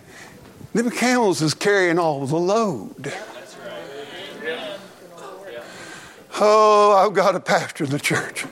[0.79, 3.13] them camels is carrying all the load.
[6.41, 8.47] Oh, I've got to pastor the church.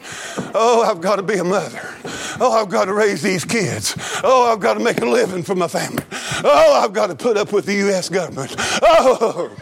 [0.54, 1.94] Oh, I've got to be a mother.
[2.40, 3.94] Oh, I've got to raise these kids.
[4.24, 6.02] Oh, I've got to make a living for my family.
[6.42, 8.08] Oh, I've got to put up with the U.S.
[8.08, 8.56] government.
[8.82, 9.54] Oh.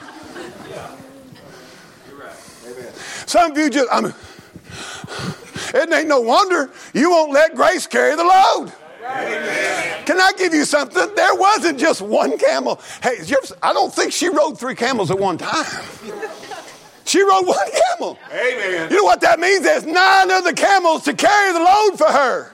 [3.27, 4.15] Some of you just, I mean,
[5.75, 8.73] it ain't no wonder you won't let grace carry the load.
[9.05, 11.15] Can I give you something?
[11.15, 12.81] There wasn't just one camel.
[13.03, 13.19] Hey,
[13.63, 15.85] I don't think she rode three camels at one time.
[17.05, 18.19] She rode one camel.
[18.33, 18.91] Amen.
[18.91, 19.63] You know what that means?
[19.63, 22.54] There's nine other camels to carry the load for her.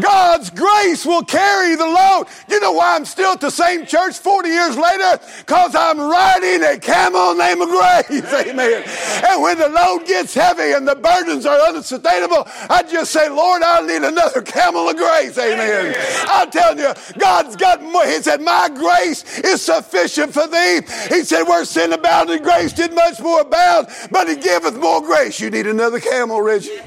[0.00, 2.26] God's grace will carry the load.
[2.48, 5.20] You know why I'm still at the same church 40 years later?
[5.38, 8.32] Because I'm riding a camel named grace.
[8.48, 8.84] Amen.
[9.28, 13.62] And when the load gets heavy and the burdens are unsustainable, I just say, Lord,
[13.62, 15.36] I need another camel of grace.
[15.38, 15.94] Amen.
[16.28, 18.06] I'm telling you, God's got more.
[18.06, 20.80] He said, My grace is sufficient for thee.
[21.08, 25.40] He said, Where sin abounded, grace did much more abound, but he giveth more grace.
[25.40, 26.78] You need another camel, Reggie.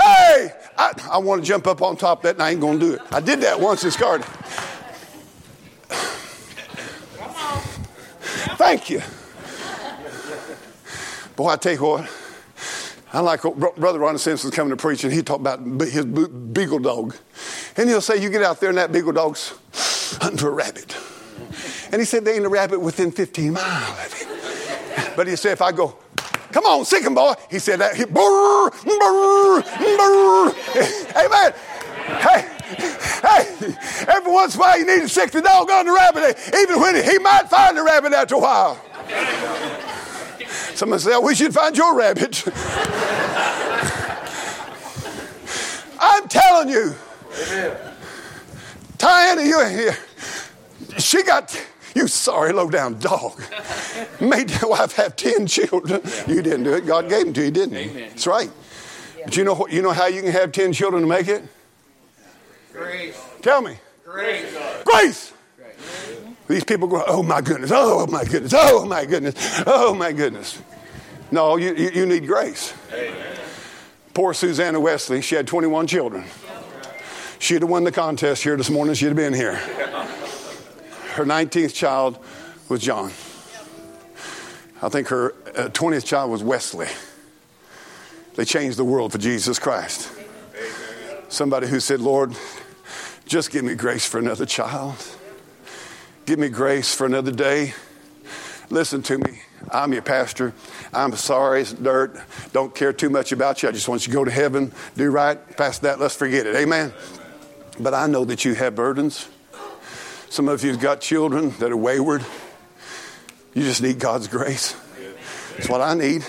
[0.00, 2.78] Hey, I, I want to jump up on top of that and I ain't going
[2.78, 3.02] to do it.
[3.10, 4.24] I did that once in Scarlet.
[8.58, 9.02] Thank you.
[11.36, 12.10] Boy, I tell you what,
[13.12, 17.14] I like Brother Ronnie Simpson's coming to preach, and he talked about his beagle dog.
[17.76, 19.54] And he'll say, You get out there, and that beagle dog's
[20.20, 20.96] hunting for a rabbit.
[21.92, 25.12] And he said, They ain't a rabbit within 15 miles of him.
[25.16, 25.96] But he said, If I go,
[26.52, 27.34] Come on, sick him, boy.
[27.50, 27.96] He said that.
[27.96, 30.52] He, brr, brr, brr.
[31.24, 31.52] Amen.
[32.08, 32.48] Hey,
[33.22, 33.76] hey,
[34.08, 36.80] every once in a while you need to sick the dog on the rabbit, even
[36.80, 38.80] when he might find the rabbit after a while.
[40.74, 42.44] Someone say, I wish you'd find your rabbit.
[46.00, 46.94] I'm telling you.
[47.46, 47.76] Amen.
[48.96, 49.92] Diana, you,
[50.98, 51.54] she got
[51.98, 53.40] you sorry, low down dog.
[54.20, 56.00] Made your wife have 10 children.
[56.26, 56.86] You didn't do it.
[56.86, 57.90] God gave them to you, didn't He?
[57.90, 58.08] Amen.
[58.10, 58.50] That's right.
[59.24, 61.42] But you know, you know how you can have 10 children to make it?
[62.72, 63.20] Grace.
[63.42, 63.76] Tell me.
[64.04, 64.56] Grace.
[64.84, 65.32] Grace.
[66.46, 69.34] These people go, oh my goodness, oh my goodness, oh my goodness,
[69.66, 70.58] oh my goodness.
[71.30, 72.72] No, you, you, you need grace.
[72.90, 73.36] Amen.
[74.14, 76.24] Poor Susanna Wesley, she had 21 children.
[77.38, 79.60] She'd have won the contest here this morning, she'd have been here
[81.18, 82.16] her 19th child
[82.68, 83.10] was John.
[84.80, 86.86] I think her uh, 20th child was Wesley.
[88.36, 90.12] They changed the world for Jesus Christ.
[91.28, 92.36] Somebody who said, Lord,
[93.26, 94.94] just give me grace for another child.
[96.24, 97.74] Give me grace for another day.
[98.70, 99.40] Listen to me.
[99.72, 100.54] I'm your pastor.
[100.92, 102.16] I'm sorry, it's dirt.
[102.52, 103.68] Don't care too much about you.
[103.68, 105.56] I just want you to go to heaven, do right.
[105.56, 106.54] Past that, let's forget it.
[106.54, 106.92] Amen.
[107.80, 109.26] But I know that you have burdens.
[110.30, 112.24] Some of you've got children that are wayward.
[113.54, 114.76] You just need God's grace.
[115.56, 116.24] That's what I need.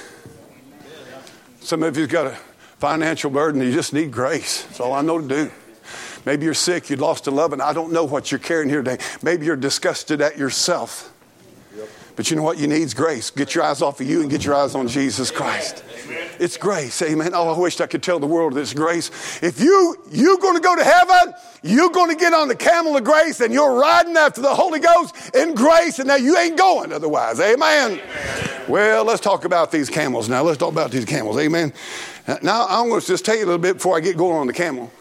[1.59, 2.37] Some of you've got a
[2.79, 4.63] financial burden, you just need grace.
[4.63, 5.51] That's all I know to do.
[6.25, 7.61] Maybe you're sick, you lost a loved one.
[7.61, 9.03] I don't know what you're carrying here today.
[9.21, 11.11] Maybe you're disgusted at yourself.
[12.15, 13.29] But you know what you need is grace.
[13.29, 15.83] Get your eyes off of you and get your eyes on Jesus Christ.
[16.39, 17.31] It's grace, amen.
[17.33, 19.11] Oh, I wish I could tell the world it's grace.
[19.43, 22.95] If you you're going to go to heaven, you're going to get on the camel
[22.95, 26.57] of grace, and you're riding after the Holy Ghost in grace, and now you ain't
[26.57, 27.99] going otherwise, amen.
[28.69, 30.41] Well, let's talk about these camels now.
[30.43, 31.73] Let's talk about these camels, amen.
[32.25, 34.37] Uh, now I'm going to just tell you a little bit before I get going
[34.37, 34.91] on the camel.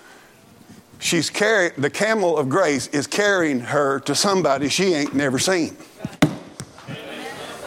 [0.99, 5.77] She's carrying the camel of grace is carrying her to somebody she ain't never seen.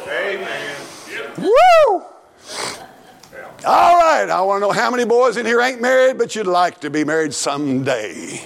[0.10, 0.76] Amen.
[1.38, 2.06] Woo!
[3.64, 6.48] All right, I want to know how many boys in here ain't married, but you'd
[6.48, 8.42] like to be married someday.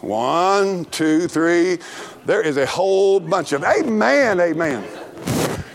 [0.00, 1.80] One, two, three.
[2.24, 4.84] There is a whole bunch of amen, amen.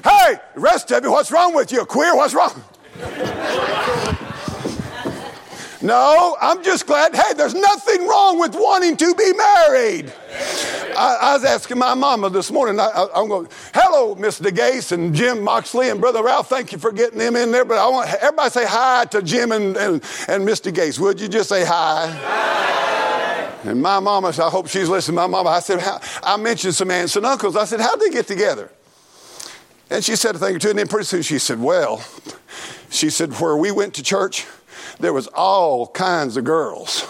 [0.06, 1.84] Hey, rest of you, what's wrong with you?
[1.84, 2.64] Queer, what's wrong?
[5.84, 7.14] No, I'm just glad.
[7.14, 10.14] Hey, there's nothing wrong with wanting to be married.
[10.98, 12.80] I, I was asking my mama this morning.
[12.80, 16.48] I, am going, hello, Miss DeGase and Jim Moxley and Brother Ralph.
[16.48, 17.66] Thank you for getting them in there.
[17.66, 20.64] But I want everybody say hi to Jim and, and, and Miss.
[21.00, 22.08] Would you just say hi?
[22.08, 23.70] hi.
[23.70, 25.16] And my mama, I hope she's listening.
[25.16, 25.82] My mama, I said,
[26.24, 27.58] I mentioned some aunts and uncles.
[27.58, 28.72] I said, how'd they get together?
[29.90, 32.04] And she said a thing or two, and then pretty soon she said, well,
[32.90, 34.46] she said, where we went to church,
[35.00, 37.06] there was all kinds of girls.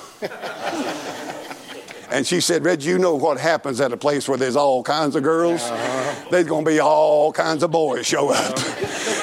[2.10, 5.16] and she said, Red, you know what happens at a place where there's all kinds
[5.16, 5.62] of girls?
[5.62, 6.30] Uh-huh.
[6.30, 8.58] There's going to be all kinds of boys show up.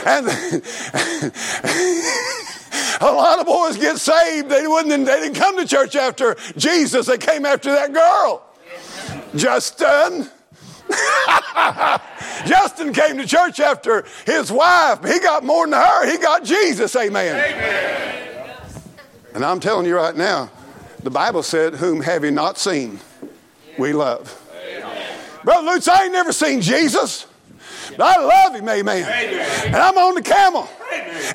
[0.07, 0.26] and
[3.00, 4.48] a lot of boys get saved.
[4.48, 8.42] They, wouldn't, they didn't come to church after Jesus, they came after that girl.
[9.35, 10.29] Justin.
[12.46, 15.05] Justin came to church after his wife.
[15.05, 16.11] He got more than her.
[16.11, 16.96] He got Jesus.
[16.96, 17.37] Amen.
[17.37, 18.10] Amen.
[19.34, 20.50] And I'm telling you right now,
[21.02, 23.00] the Bible said, Whom have you not seen,
[23.78, 24.36] we love.
[24.52, 25.18] Amen.
[25.44, 27.26] Brother Lutz, I ain't never seen Jesus.
[27.96, 29.02] But I love him, amen.
[29.02, 29.66] amen.
[29.66, 30.68] And I'm on the camel.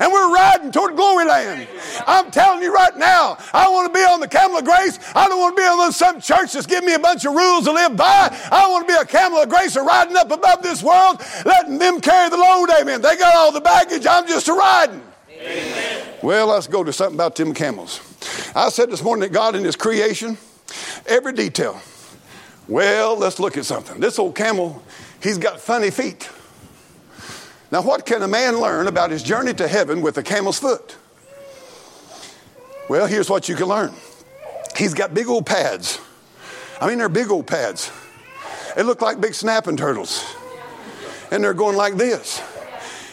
[0.00, 1.68] And we're riding toward glory land.
[2.06, 4.98] I'm telling you right now, I want to be on the camel of grace.
[5.14, 7.64] I don't want to be on some church that's giving me a bunch of rules
[7.64, 8.36] to live by.
[8.50, 12.00] I want to be a camel of grace riding up above this world, letting them
[12.00, 13.00] carry the load, amen.
[13.00, 15.02] They got all the baggage, I'm just a riding.
[15.30, 15.95] Amen.
[16.26, 18.00] Well, let's go to something about them camels.
[18.52, 20.36] I said this morning that God in His creation,
[21.06, 21.80] every detail.
[22.66, 24.00] Well, let's look at something.
[24.00, 24.82] This old camel,
[25.22, 26.28] he's got funny feet.
[27.70, 30.96] Now, what can a man learn about his journey to heaven with a camel's foot?
[32.88, 33.94] Well, here's what you can learn.
[34.76, 36.00] He's got big old pads.
[36.80, 37.92] I mean, they're big old pads.
[38.74, 40.24] They look like big snapping turtles.
[41.30, 42.42] And they're going like this.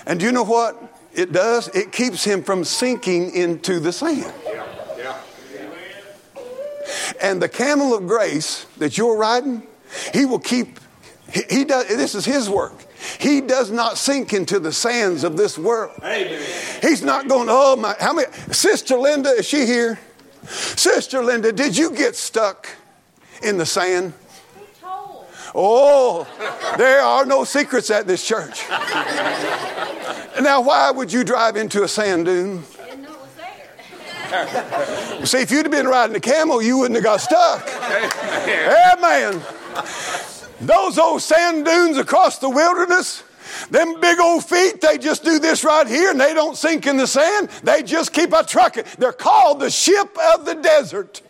[0.08, 0.93] And do you know what?
[1.16, 1.68] It does?
[1.70, 4.34] It keeps him from sinking into the sand.
[7.22, 9.64] And the camel of grace that you're riding,
[10.14, 10.80] he will keep,
[11.32, 12.74] he, he does, this is his work.
[13.20, 15.94] He does not sink into the sands of this world.
[16.00, 16.42] Amen.
[16.82, 20.00] He's not going, oh my, how many, Sister Linda, is she here?
[20.48, 22.68] Sister Linda, did you get stuck
[23.42, 24.14] in the sand?
[25.56, 26.28] Oh,
[26.78, 28.66] there are no secrets at this church.
[30.42, 32.64] now, why would you drive into a sand dune?
[35.26, 37.70] See, if you'd have been riding a camel, you wouldn't have got stuck.
[38.98, 39.42] Amen.
[40.60, 43.24] Those old sand dunes across the wilderness,
[43.70, 46.98] them big old feet, they just do this right here and they don't sink in
[46.98, 47.50] the sand.
[47.64, 48.86] They just keep a trucking.
[48.98, 51.22] They're called the ship of the desert.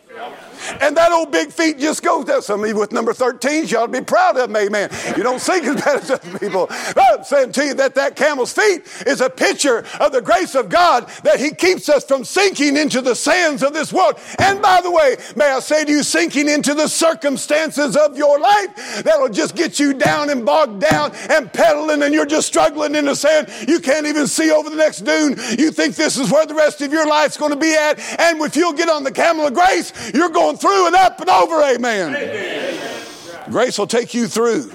[0.82, 2.42] And that old big feet just goes there.
[2.42, 4.90] Some of you with number 13, you ought to be proud of them, amen.
[5.16, 6.68] You don't sink as bad as other people.
[6.70, 10.70] I'm saying to you that that camel's feet is a picture of the grace of
[10.70, 14.20] God that He keeps us from sinking into the sands of this world.
[14.40, 18.40] And by the way, may I say to you, sinking into the circumstances of your
[18.40, 22.96] life that'll just get you down and bogged down and pedaling and you're just struggling
[22.96, 23.50] in the sand.
[23.68, 25.36] You can't even see over the next dune.
[25.58, 28.00] You think this is where the rest of your life's going to be at.
[28.20, 31.20] And if you'll get on the camel of grace, you're going going through and up
[31.20, 32.16] and over, amen.
[32.16, 33.52] amen.
[33.52, 34.72] Grace will take you through.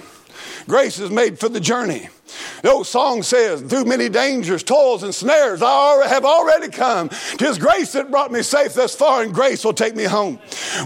[0.66, 2.08] Grace is made for the journey.
[2.62, 7.08] The old song says, Through many dangers, toils, and snares, I have already come.
[7.08, 10.38] Tis grace that brought me safe thus far, and grace will take me home.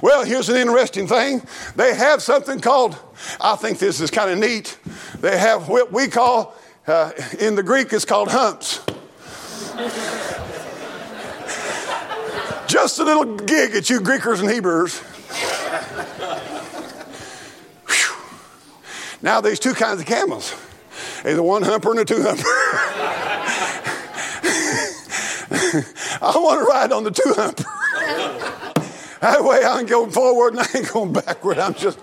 [0.02, 1.42] Well, here's an interesting thing.
[1.74, 2.96] They have something called,
[3.40, 4.78] I think this is kind of neat.
[5.20, 6.54] They have what we call,
[6.86, 8.80] uh, in the Greek, it's called humps.
[12.72, 15.02] Just a little gig at you Greekers and Hebrews.
[19.20, 20.56] now there's two kinds of camels.
[21.22, 22.42] There's a one humper and a two humper.
[26.22, 27.64] I want to ride on the two humper.
[29.20, 31.58] that way I ain't going forward and I ain't going backward.
[31.58, 31.98] I'm just,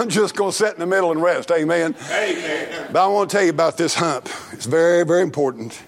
[0.00, 1.50] I'm just going to sit in the middle and rest.
[1.50, 1.94] Amen.
[2.10, 2.88] Amen.
[2.90, 4.30] But I want to tell you about this hump.
[4.52, 5.78] It's very, very important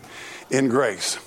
[0.51, 1.19] in grace.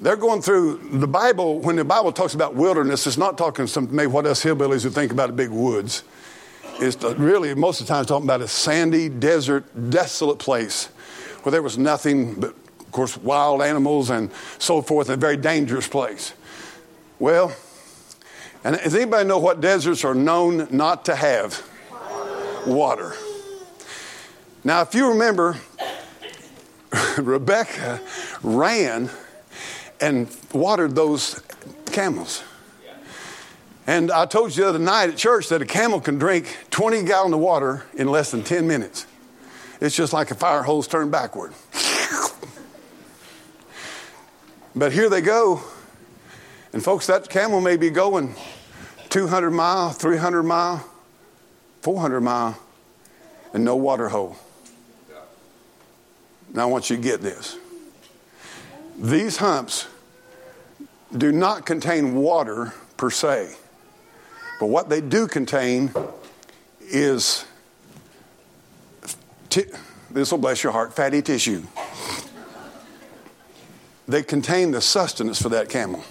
[0.00, 1.60] They're going through the Bible.
[1.60, 4.92] When the Bible talks about wilderness, it's not talking some maybe what us hillbillies would
[4.92, 6.04] think about big woods.
[6.78, 10.86] It's really most of the time talking about a sandy, desert, desolate place
[11.42, 15.88] where there was nothing but, of course, wild animals and so forth, a very dangerous
[15.88, 16.34] place.
[17.18, 17.56] Well,
[18.64, 21.66] and does anybody know what deserts are known not to have?
[22.66, 23.14] Water.
[24.62, 25.56] Now, if you remember,
[27.16, 28.00] Rebecca
[28.42, 29.08] ran
[30.00, 31.42] and watered those
[31.86, 32.42] camels.
[33.86, 37.04] And I told you the other night at church that a camel can drink 20
[37.04, 39.06] gallons of water in less than 10 minutes.
[39.80, 41.52] It's just like a fire hose turned backward.
[44.76, 45.62] But here they go.
[46.74, 48.34] And folks, that camel may be going
[49.08, 50.86] 200 mile, 300 mile,
[51.80, 52.58] 400 mile,
[53.54, 54.36] and no water hole.
[56.52, 57.56] Now I want you to get this.
[58.98, 59.86] These humps
[61.16, 63.54] do not contain water per se,
[64.58, 65.92] but what they do contain
[66.80, 67.44] is
[69.50, 69.64] t-
[70.10, 71.62] this will bless your heart fatty tissue.
[74.08, 76.02] They contain the sustenance for that camel.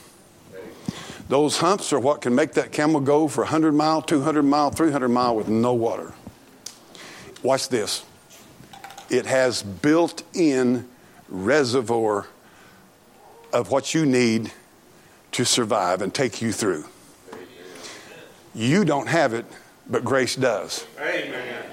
[1.27, 5.09] Those humps are what can make that camel go for 100 mile, 200 mile, 300
[5.09, 6.13] mile with no water.
[7.41, 8.05] Watch this.
[9.09, 10.87] It has built in
[11.27, 12.27] reservoir
[13.53, 14.51] of what you need
[15.31, 16.85] to survive and take you through.
[18.53, 19.45] You don't have it,
[19.89, 20.85] but grace does.
[20.99, 21.63] Amen.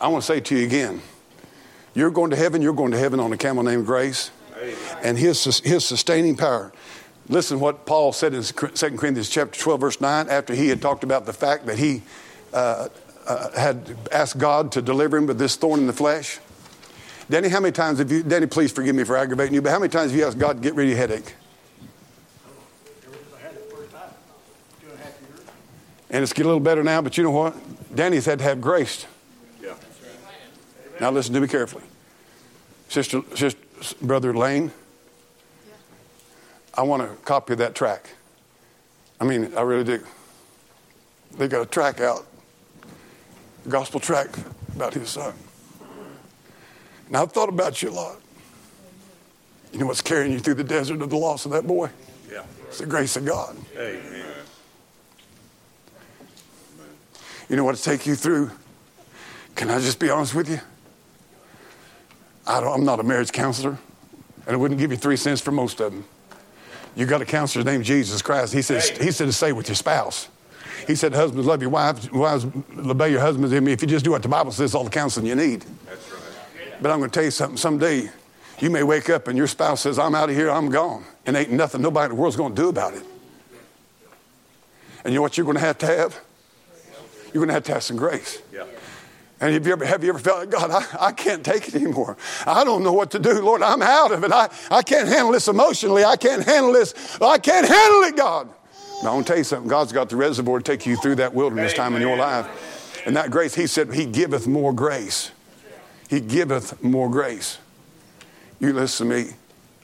[0.00, 1.00] I want to say to you again
[1.94, 4.30] you're going to heaven, you're going to heaven on a camel named grace.
[4.58, 4.76] Amen.
[5.02, 6.70] And his, his sustaining power.
[7.28, 8.52] Listen what Paul said in 2
[8.98, 12.02] Corinthians chapter 12, verse 9, after he had talked about the fact that he
[12.52, 12.88] uh,
[13.26, 16.38] uh, had asked God to deliver him with this thorn in the flesh.
[17.28, 19.78] Danny, how many times have you, Danny, please forgive me for aggravating you, but how
[19.78, 21.34] many times have you asked God to get rid of your headache?
[26.08, 27.56] And it's getting a little better now, but you know what?
[27.94, 29.06] Danny's had to have grace.
[29.60, 29.74] Yeah.
[31.00, 31.82] Now listen to me carefully.
[32.88, 33.58] Sister, sister
[34.00, 34.70] Brother Lane,
[36.74, 38.10] I want a copy of that track.
[39.20, 40.04] I mean, I really do.
[41.36, 42.24] They got a track out,
[43.68, 44.28] gospel track
[44.74, 45.34] about his son.
[47.08, 48.20] Now, I've thought about you a lot.
[49.72, 51.90] You know what's carrying you through the desert of the loss of that boy?
[52.30, 52.44] Yeah.
[52.68, 53.56] It's the grace of God.
[53.76, 54.24] Amen.
[57.48, 58.50] You know what's take you through?
[59.54, 60.60] Can I just be honest with you?
[62.46, 63.78] I am not a marriage counselor,
[64.46, 66.04] and I wouldn't give you three cents for most of them.
[66.94, 68.52] You got a counselor named Jesus Christ.
[68.52, 70.28] He said, he said to stay with your spouse.
[70.86, 72.46] He said, Husbands, love your wives, wives,
[72.78, 73.52] obey your husbands.
[73.52, 75.64] I mean, if you just do what the Bible says, all the counseling you need.
[75.84, 76.15] That's right.
[76.80, 77.56] But I'm going to tell you something.
[77.56, 78.10] Someday
[78.60, 81.04] you may wake up and your spouse says, I'm out of here, I'm gone.
[81.26, 83.02] And ain't nothing nobody in the world's going to do about it.
[85.04, 86.20] And you know what you're going to have to have?
[87.26, 88.42] You're going to have to have some grace.
[88.52, 88.64] Yeah.
[89.40, 91.74] And have you ever, have you ever felt, like, God, I, I can't take it
[91.74, 92.16] anymore.
[92.46, 93.42] I don't know what to do.
[93.42, 94.32] Lord, I'm out of it.
[94.32, 96.04] I, I can't handle this emotionally.
[96.04, 97.20] I can't handle this.
[97.20, 98.48] I can't handle it, God.
[99.02, 99.68] Now, I want to tell you something.
[99.68, 103.06] God's got the reservoir to take you through that wilderness time in your life.
[103.06, 105.32] And that grace, He said, He giveth more grace.
[106.08, 107.58] He giveth more grace.
[108.60, 109.30] You listen to me.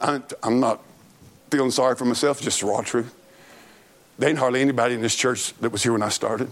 [0.00, 0.82] I, am not
[1.50, 3.14] feeling sorry for myself, just raw truth.
[4.18, 6.50] There ain't hardly anybody in this church that was here when I started.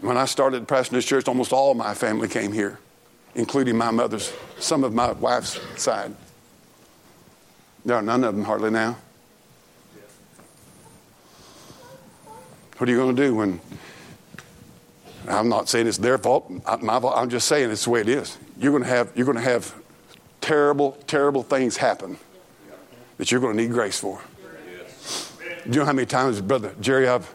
[0.00, 2.78] When I started pastoring this church, almost all my family came here,
[3.34, 6.14] including my mother's, some of my wife's side.
[7.84, 8.96] There are none of them hardly now.
[12.78, 13.60] What are you going to do when
[15.28, 16.50] I'm not saying it's their fault,
[16.82, 17.14] my fault.
[17.16, 18.38] I'm just saying it's the way it is.
[18.58, 19.74] You're going to have, you're going to have
[20.40, 22.18] terrible, terrible things happen
[23.18, 24.20] that you're going to need grace for.
[25.64, 27.32] Do you know how many times, Brother Jerry, I've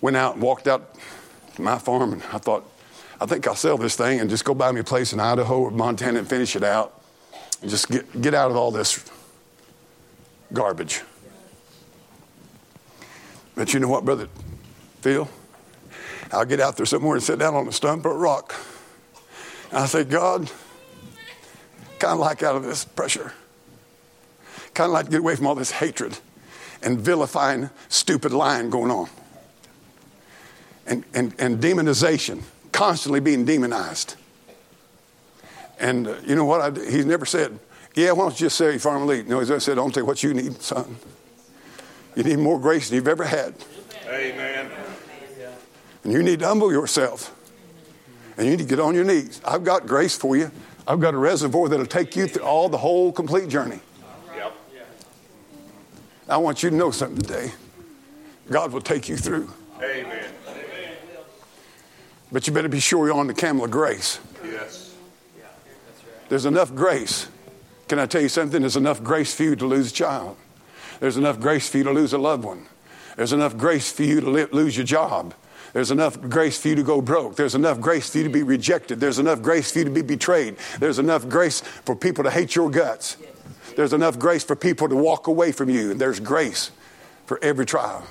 [0.00, 0.94] went out and walked out
[1.58, 2.64] my farm and I thought,
[3.20, 5.60] I think I'll sell this thing and just go buy me a place in Idaho
[5.60, 7.02] or Montana and finish it out
[7.60, 9.04] and just get, get out of all this
[10.52, 11.02] garbage.
[13.54, 14.28] But you know what, Brother
[15.00, 15.28] Phil?
[16.32, 18.54] I'll get out there somewhere and sit down on a stump or a rock.
[19.70, 20.50] And I say, God,
[21.98, 23.32] kind of like out of this pressure,
[24.74, 26.18] kind of like get away from all this hatred
[26.82, 29.08] and vilifying, stupid lying going on,
[30.86, 34.14] and, and, and demonization, constantly being demonized.
[35.80, 36.60] And uh, you know what?
[36.60, 37.58] I, he's never said,
[37.94, 39.06] yeah, why don't you just sell your farm?
[39.06, 40.96] No, he's always said, don't tell you what you need, son.
[42.14, 43.54] You need more grace than you've ever had.
[44.06, 44.70] Amen.
[46.08, 47.36] And you need to humble yourself.
[48.38, 49.42] And you need to get on your knees.
[49.44, 50.50] I've got grace for you.
[50.86, 53.80] I've got a reservoir that'll take you through all the whole complete journey.
[54.34, 54.56] Yep.
[56.30, 57.52] I want you to know something today.
[58.50, 59.52] God will take you through.
[59.82, 60.32] Amen.
[62.32, 64.18] But you better be sure you're on the camel of grace.
[64.42, 64.94] Yes.
[66.30, 67.28] There's enough grace.
[67.86, 68.62] Can I tell you something?
[68.62, 70.38] There's enough grace for you to lose a child.
[71.00, 72.64] There's enough grace for you to lose a loved one.
[73.16, 75.34] There's enough grace for you to li- lose your job.
[75.72, 77.36] There's enough grace for you to go broke.
[77.36, 79.00] There's enough grace for you to be rejected.
[79.00, 80.56] There's enough grace for you to be betrayed.
[80.78, 83.16] There's enough grace for people to hate your guts.
[83.76, 85.90] There's enough grace for people to walk away from you.
[85.90, 86.70] And there's grace
[87.26, 88.06] for every trial.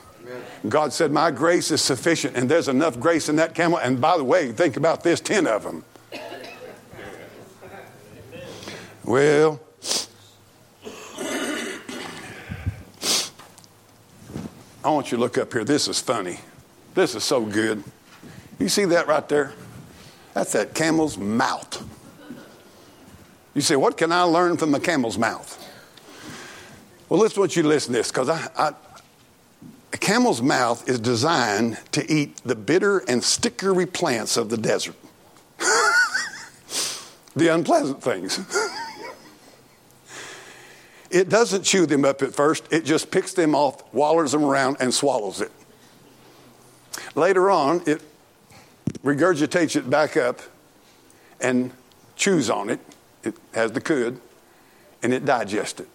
[0.67, 2.35] God said, My grace is sufficient.
[2.35, 3.77] And there's enough grace in that camel.
[3.77, 5.83] And by the way, think about this 10 of them.
[9.03, 9.61] Well,
[14.83, 15.63] I want you to look up here.
[15.63, 16.39] This is funny.
[16.97, 17.83] This is so good.
[18.57, 19.53] You see that right there?
[20.33, 21.87] That's that camel's mouth.
[23.53, 25.63] You say, What can I learn from the camel's mouth?
[27.07, 28.71] Well, listen, want you listen to this because I, I,
[29.93, 34.95] a camel's mouth is designed to eat the bitter and stickery plants of the desert,
[37.35, 38.39] the unpleasant things.
[41.11, 44.77] it doesn't chew them up at first, it just picks them off, wallers them around,
[44.79, 45.51] and swallows it.
[47.17, 48.03] Later on, it
[49.03, 50.39] regurgitates it back up
[51.41, 51.71] and
[52.15, 52.79] chews on it.
[53.23, 54.19] It has the cud,
[55.01, 55.87] and it digests it.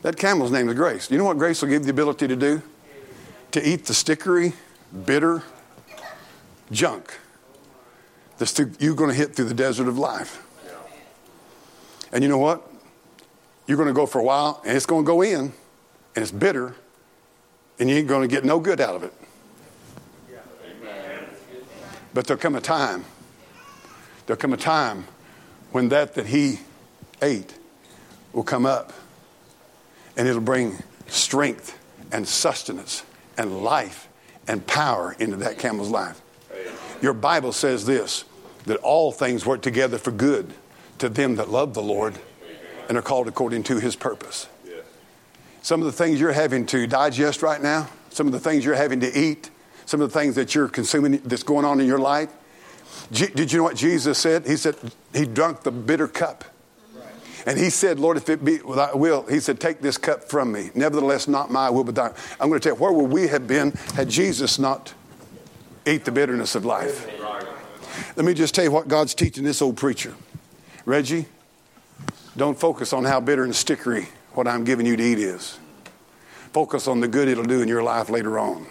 [0.00, 1.10] That camel's name is grace.
[1.10, 2.62] You know what grace will give the ability to do?
[3.50, 4.54] To eat the stickery,
[5.04, 5.42] bitter
[6.70, 7.18] junk
[8.38, 10.42] that you're going to hit through the desert of life.
[12.10, 12.66] And you know what?
[13.66, 15.52] You're going to go for a while, and it's going to go in, and
[16.16, 16.74] it's bitter,
[17.78, 19.12] and you ain't going to get no good out of it.
[22.14, 23.04] But there'll come a time,
[24.26, 25.06] there'll come a time
[25.70, 26.60] when that that he
[27.22, 27.54] ate
[28.32, 28.92] will come up
[30.16, 31.78] and it'll bring strength
[32.12, 33.04] and sustenance
[33.38, 34.08] and life
[34.46, 36.20] and power into that camel's life.
[37.00, 38.24] Your Bible says this
[38.66, 40.52] that all things work together for good
[40.98, 42.18] to them that love the Lord
[42.88, 44.46] and are called according to his purpose.
[45.62, 48.74] Some of the things you're having to digest right now, some of the things you're
[48.74, 49.50] having to eat,
[49.86, 52.30] some of the things that you're consuming that's going on in your life.
[53.10, 54.46] Did you know what Jesus said?
[54.46, 54.76] He said
[55.14, 56.44] he drank the bitter cup.
[57.44, 60.52] And he said, Lord, if it be thy will, he said, take this cup from
[60.52, 60.70] me.
[60.76, 62.12] Nevertheless, not my will, but thine.
[62.40, 64.94] I'm going to tell you, where would we have been had Jesus not
[65.84, 67.08] ate the bitterness of life?
[68.16, 70.14] Let me just tell you what God's teaching this old preacher.
[70.84, 71.26] Reggie,
[72.36, 75.58] don't focus on how bitter and stickery what I'm giving you to eat is.
[76.52, 78.66] Focus on the good it'll do in your life later on.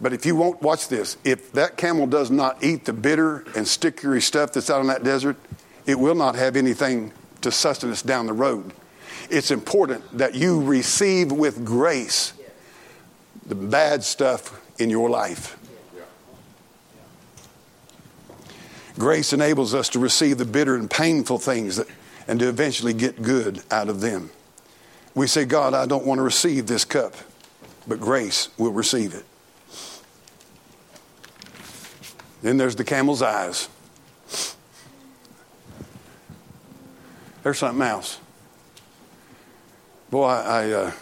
[0.00, 3.66] But if you won't watch this, if that camel does not eat the bitter and
[3.66, 5.36] stickery stuff that's out in that desert,
[5.86, 8.72] it will not have anything to sustenance down the road.
[9.30, 12.32] It's important that you receive with grace
[13.46, 15.58] the bad stuff in your life.
[18.98, 21.86] Grace enables us to receive the bitter and painful things that,
[22.28, 24.30] and to eventually get good out of them.
[25.14, 27.14] We say, God, I don't want to receive this cup,
[27.86, 29.24] but grace will receive it.
[32.42, 33.68] Then there's the camel's eyes.
[37.42, 38.18] There's something else.
[40.10, 40.92] Boy, I, uh,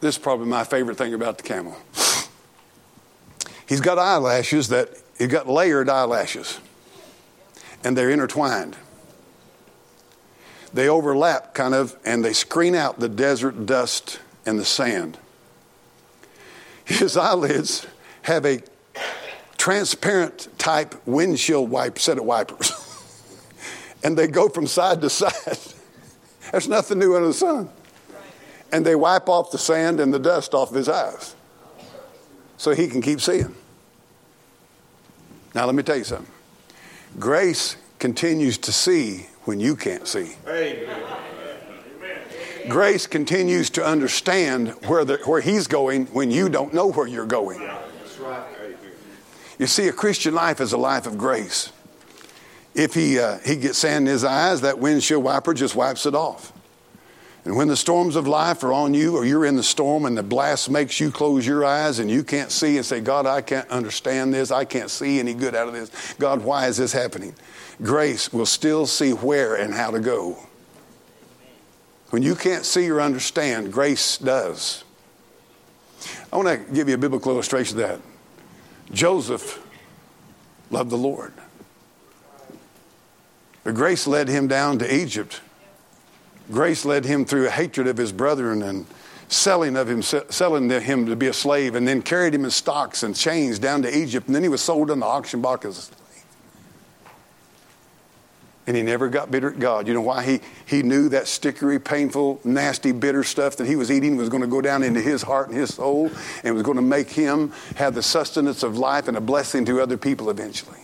[0.00, 1.76] this is probably my favorite thing about the camel.
[3.66, 6.58] He's got eyelashes that he's got layered eyelashes,
[7.84, 8.76] and they're intertwined.
[10.74, 15.18] They overlap kind of, and they screen out the desert dust and the sand.
[16.84, 17.86] His eyelids
[18.22, 18.60] have a
[19.56, 22.72] transparent type windshield wipe set of wipers.
[24.02, 25.58] and they go from side to side.
[26.50, 27.68] There's nothing new under the sun.
[28.72, 31.36] And they wipe off the sand and the dust off of his eyes
[32.56, 33.54] so he can keep seeing.
[35.54, 36.32] Now, let me tell you something.
[37.18, 40.34] Grace continues to see when you can't see.
[40.46, 41.02] Amen.
[42.68, 47.26] Grace continues to understand where, the, where he's going when you don't know where you're
[47.26, 47.60] going.
[49.58, 51.72] You see, a Christian life is a life of grace.
[52.74, 56.14] If he, uh, he gets sand in his eyes, that windshield wiper just wipes it
[56.14, 56.52] off.
[57.44, 60.16] And when the storms of life are on you, or you're in the storm and
[60.16, 63.40] the blast makes you close your eyes and you can't see and say, God, I
[63.40, 64.52] can't understand this.
[64.52, 66.14] I can't see any good out of this.
[66.18, 67.34] God, why is this happening?
[67.80, 70.38] Grace will still see where and how to go.
[72.10, 74.84] When you can't see or understand, grace does.
[76.32, 78.00] I want to give you a biblical illustration of that.
[78.92, 79.64] Joseph
[80.70, 81.32] loved the Lord.
[83.64, 85.40] But grace led him down to Egypt
[86.50, 88.86] Grace led him through hatred of his brethren and
[89.28, 93.02] selling of him, selling him to be a slave, and then carried him in stocks
[93.02, 95.90] and chains down to Egypt, and then he was sold on the auction block as.
[98.66, 99.88] And he never got bitter at God.
[99.88, 100.24] You know why?
[100.24, 104.42] He, he knew that stickery, painful, nasty, bitter stuff that he was eating was going
[104.42, 106.10] to go down into his heart and his soul
[106.44, 109.80] and was going to make him have the sustenance of life and a blessing to
[109.80, 110.78] other people eventually.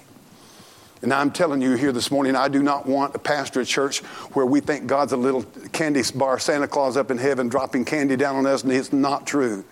[1.02, 4.00] And I'm telling you here this morning, I do not want a pastor at church
[4.32, 8.16] where we think God's a little candy bar Santa Claus up in heaven dropping candy
[8.16, 9.64] down on us, and it's not true.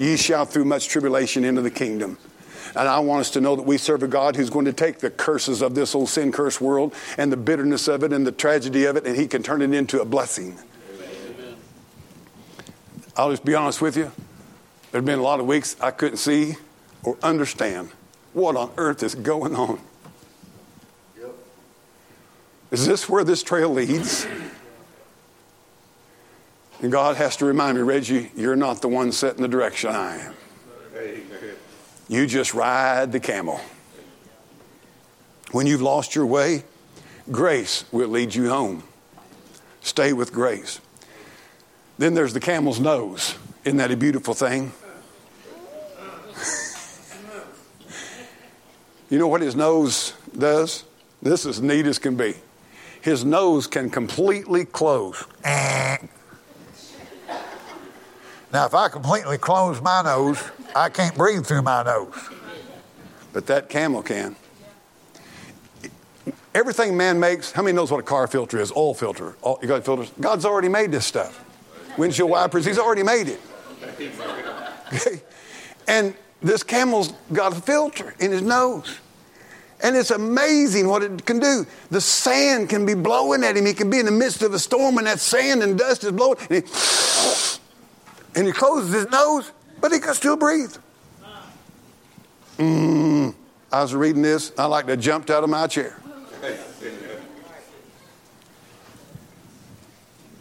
[0.00, 2.18] Ye shall through much tribulation into the kingdom.
[2.74, 4.98] And I want us to know that we serve a God who's going to take
[4.98, 8.32] the curses of this old sin cursed world and the bitterness of it and the
[8.32, 10.58] tragedy of it, and He can turn it into a blessing.
[10.94, 11.56] Amen.
[13.16, 14.10] I'll just be honest with you.
[14.90, 16.54] There have been a lot of weeks I couldn't see
[17.02, 17.90] or understand
[18.32, 19.78] what on earth is going on.
[22.70, 24.26] Is this where this trail leads?
[26.80, 30.16] And God has to remind me, Reggie, you're not the one setting the direction I
[30.16, 30.34] am.
[32.12, 33.58] You just ride the camel.
[35.50, 36.64] When you've lost your way,
[37.30, 38.82] grace will lead you home.
[39.80, 40.82] Stay with grace.
[41.96, 43.36] Then there's the camel's nose.
[43.64, 44.72] Isn't that a beautiful thing?
[49.08, 50.84] you know what his nose does?
[51.22, 52.34] This is neat as can be
[53.00, 55.24] his nose can completely close.
[58.52, 60.42] Now, if I completely close my nose,
[60.76, 62.14] I can't breathe through my nose.
[63.32, 64.36] But that camel can.
[66.54, 68.70] Everything man makes, how many knows what a car filter is?
[68.72, 69.36] Oil filter.
[69.62, 70.12] you got filters?
[70.20, 71.42] God's already made this stuff.
[71.96, 73.40] Windshield wipers, he's already made it.
[74.92, 75.22] Okay?
[75.88, 78.98] And this camel's got a filter in his nose.
[79.82, 81.66] And it's amazing what it can do.
[81.90, 83.64] The sand can be blowing at him.
[83.64, 86.12] He can be in the midst of a storm and that sand and dust is
[86.12, 86.36] blowing.
[86.50, 86.70] And he,
[88.34, 90.74] and he closes his nose, but he can still breathe.
[92.58, 93.34] Mm,
[93.70, 94.52] I was reading this.
[94.58, 95.98] I like to jumped out of my chair.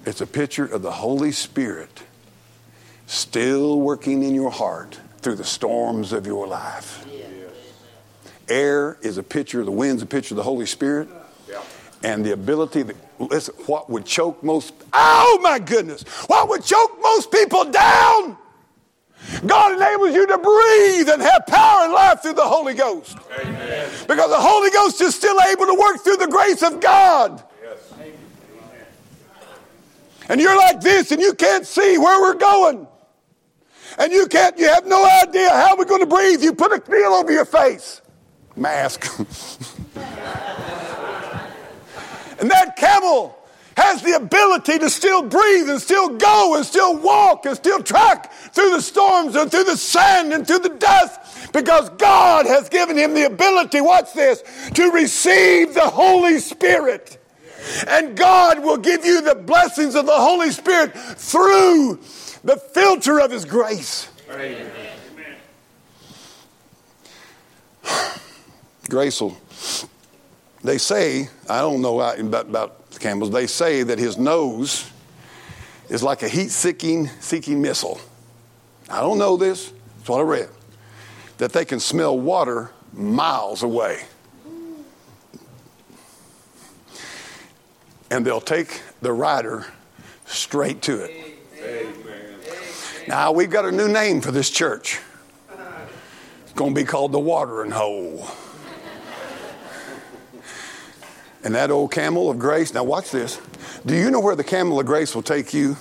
[0.06, 2.04] It's a picture of the Holy Spirit
[3.06, 7.06] still working in your heart through the storms of your life
[8.52, 11.08] air is a picture, the wind's a picture of the Holy Spirit.
[12.04, 16.98] And the ability that, listen, what would choke most, oh my goodness, what would choke
[17.02, 18.38] most people down?
[19.46, 23.18] God enables you to breathe and have power and life through the Holy Ghost.
[23.40, 23.90] Amen.
[24.08, 27.44] Because the Holy Ghost is still able to work through the grace of God.
[27.62, 27.94] Yes.
[30.28, 32.88] And you're like this and you can't see where we're going.
[34.00, 36.42] And you can't, you have no idea how we're going to breathe.
[36.42, 38.02] You put a feel over your face
[38.56, 39.06] mask.
[42.42, 43.38] and that camel
[43.78, 48.34] has the ability to still breathe and still go and still walk and still track
[48.52, 52.98] through the storms and through the sand and through the dust because God has given
[52.98, 57.18] him the ability, watch this, to receive the Holy Spirit.
[57.88, 62.00] And God will give you the blessings of the Holy Spirit through
[62.44, 64.10] the filter of His grace.
[64.32, 64.72] Amen.
[68.90, 69.36] Gracel,
[70.64, 74.90] they say, I don't know about, about camels, they say that his nose
[75.90, 78.00] is like a heat seeking, seeking missile.
[78.90, 80.50] I don't know this, that's what I read.
[81.38, 84.04] That they can smell water miles away.
[88.10, 89.66] And they'll take the rider
[90.26, 91.40] straight to it.
[91.64, 91.94] Amen.
[93.08, 95.00] Now, we've got a new name for this church.
[96.44, 98.28] It's going to be called the Watering Hole.
[101.44, 103.40] And that old camel of grace, now watch this.
[103.86, 105.76] Do you know where the camel of grace will take you?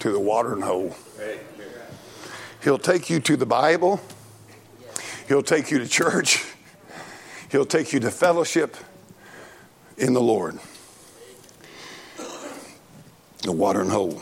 [0.00, 0.94] To the watering hole.
[2.62, 4.00] He'll take you to the Bible.
[5.28, 6.44] He'll take you to church.
[7.50, 8.76] He'll take you to fellowship
[9.96, 10.58] in the Lord.
[13.42, 14.20] The watering hole.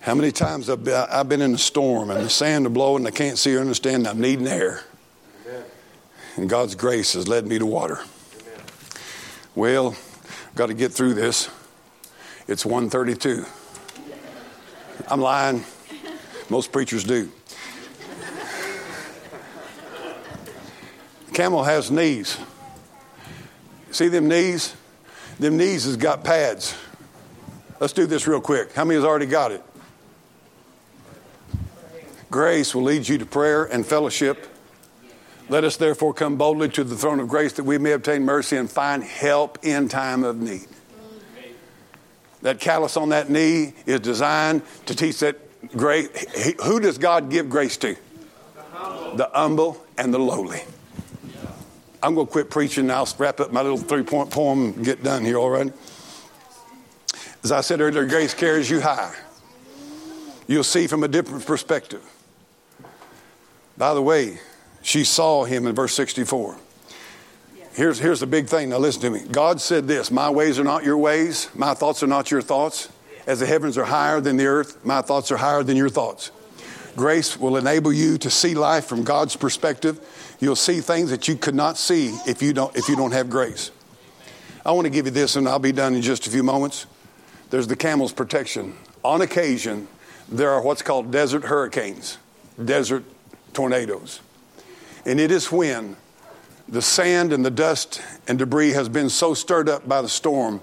[0.00, 3.16] How many times I've been, in a storm and the sand is blowing and I
[3.16, 4.06] can't see or understand.
[4.06, 4.82] I'm needing air.
[6.36, 8.00] And God's grace has led me to water.
[9.54, 9.96] Well,
[10.54, 11.50] got to get through this.
[12.48, 13.44] It's 132.
[15.08, 15.64] I'm lying.
[16.48, 17.30] Most preachers do.
[21.32, 22.38] Camel has knees.
[23.90, 24.74] See them knees?
[25.38, 26.76] Them knees has got pads.
[27.80, 28.72] Let's do this real quick.
[28.72, 29.62] How many has already got it?
[32.30, 34.46] Grace will lead you to prayer and fellowship.
[35.52, 38.56] Let us therefore come boldly to the throne of grace that we may obtain mercy
[38.56, 40.66] and find help in time of need.
[42.40, 45.36] That callus on that knee is designed to teach that
[45.76, 46.08] grace.
[46.64, 47.96] Who does God give grace to?
[49.16, 50.62] The humble and the lowly.
[52.02, 54.82] I'm going to quit preaching and I'll wrap up my little three point poem and
[54.82, 55.70] get done here, all right?
[57.44, 59.14] As I said earlier, grace carries you high.
[60.46, 62.02] You'll see from a different perspective.
[63.76, 64.38] By the way,
[64.82, 66.56] she saw him in verse 64.
[67.74, 68.68] Here's, here's the big thing.
[68.68, 69.22] Now, listen to me.
[69.30, 72.88] God said this My ways are not your ways, my thoughts are not your thoughts.
[73.26, 76.32] As the heavens are higher than the earth, my thoughts are higher than your thoughts.
[76.96, 80.00] Grace will enable you to see life from God's perspective.
[80.40, 83.30] You'll see things that you could not see if you don't, if you don't have
[83.30, 83.70] grace.
[84.66, 86.86] I want to give you this, and I'll be done in just a few moments.
[87.50, 88.74] There's the camel's protection.
[89.04, 89.88] On occasion,
[90.28, 92.18] there are what's called desert hurricanes,
[92.62, 93.04] desert
[93.52, 94.20] tornadoes.
[95.04, 95.96] And it is when
[96.68, 100.62] the sand and the dust and debris has been so stirred up by the storm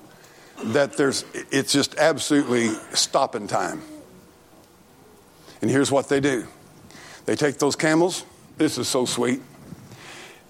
[0.63, 3.81] that there's it's just absolutely stopping time.
[5.61, 6.47] And here's what they do.
[7.25, 8.25] They take those camels,
[8.57, 9.41] this is so sweet,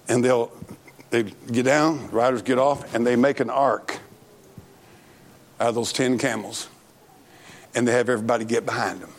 [0.08, 0.52] and they'll
[1.10, 3.98] they get down, riders get off, and they make an ark
[5.58, 6.68] out of those 10 camels.
[7.74, 9.10] And they have everybody get behind them.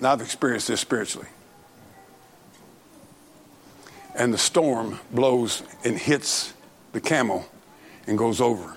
[0.00, 1.28] Now I've experienced this spiritually
[4.14, 6.54] and the storm blows and hits
[6.92, 7.46] the camel
[8.06, 8.76] and goes over.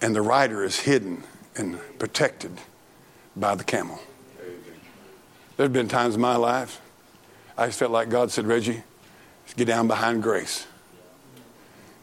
[0.00, 1.24] And the rider is hidden
[1.56, 2.52] and protected
[3.34, 4.00] by the camel.
[5.56, 6.80] There have been times in my life
[7.58, 8.84] I just felt like God said, Reggie,
[9.56, 10.68] get down behind grace.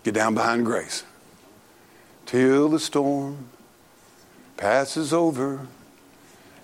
[0.03, 1.05] Get down behind grace.
[2.25, 3.47] Till the storm
[4.57, 5.65] passes over,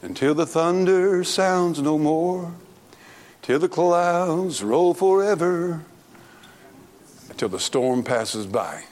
[0.01, 2.53] until the thunder sounds no more
[3.41, 5.83] till the clouds roll forever,
[7.37, 8.83] till the storm passes by.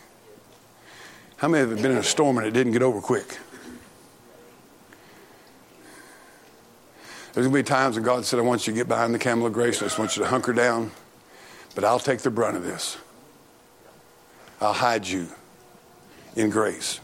[1.37, 3.37] How many have been in a storm and it didn't get over quick?
[7.33, 9.19] There's going to be times when God said, I want you to get behind the
[9.19, 9.81] camel of grace.
[9.81, 10.91] I just want you to hunker down,
[11.75, 12.97] but I'll take the brunt of this.
[14.59, 15.27] I'll hide you
[16.35, 16.99] in grace.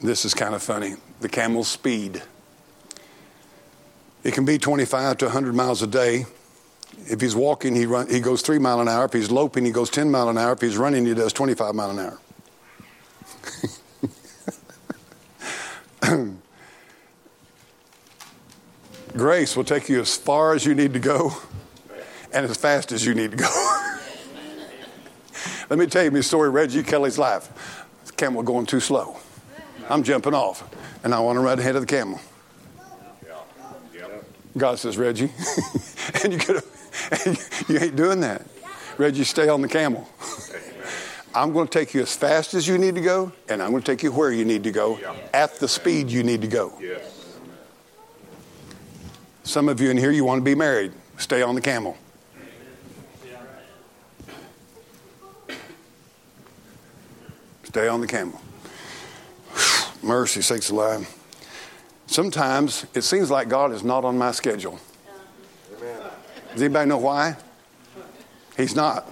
[0.00, 0.96] This is kind of funny.
[1.20, 2.22] The camel's speed.
[4.24, 6.26] It can be 25 to 100 miles a day.
[7.06, 9.04] If he's walking, he, run, he goes 3 mile an hour.
[9.06, 10.52] If he's loping, he goes 10 mile an hour.
[10.52, 12.18] If he's running, he does 25 mile an hour.
[19.16, 21.32] Grace will take you as far as you need to go
[22.32, 23.78] and as fast as you need to go.
[25.70, 27.86] Let me tell you my story, Reggie Kelly's life.
[28.06, 29.16] The camel going too slow.
[29.88, 30.68] I'm jumping off,
[31.04, 32.20] and I want to run ahead of the camel.
[34.56, 35.32] God says, Reggie,
[36.24, 36.62] and you could
[37.68, 38.42] you ain't doing that.
[38.98, 40.08] Reggie, stay on the camel.
[41.34, 43.82] I'm going to take you as fast as you need to go, and I'm going
[43.82, 44.98] to take you where you need to go
[45.32, 46.78] at the speed you need to go.
[49.42, 50.92] Some of you in here, you want to be married.
[51.16, 51.96] Stay on the camel.
[57.64, 58.38] Stay on the camel.
[60.02, 61.21] Mercy sakes alive.
[62.12, 64.78] Sometimes it seems like God is not on my schedule.
[66.52, 67.36] Does anybody know why?
[68.54, 69.10] He's not.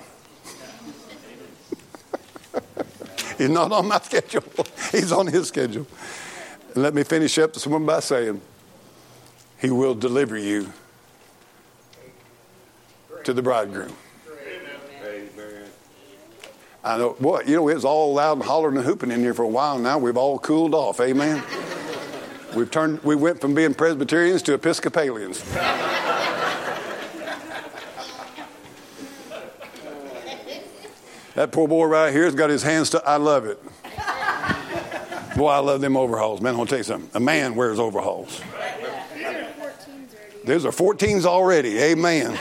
[3.39, 4.45] He's not on my schedule.
[4.93, 5.87] He's on his schedule.
[6.75, 8.39] And let me finish up this one by saying,
[9.59, 10.71] He will deliver you
[13.25, 13.97] to the bridegroom.
[16.85, 17.69] I know what you know.
[17.69, 19.79] It was all loud and hollering and hooping in here for a while.
[19.79, 21.01] Now we've all cooled off.
[21.01, 21.43] Amen.
[22.55, 25.43] We've turned, we went from being Presbyterians to Episcopalians.
[31.35, 33.63] that poor boy right here has got his hands to, I love it.
[35.37, 36.41] Boy, I love them overhauls.
[36.41, 37.11] Man, I want to tell you something.
[37.15, 38.41] A man wears overhauls.
[40.45, 41.79] There's a 14s already.
[41.79, 42.37] Amen.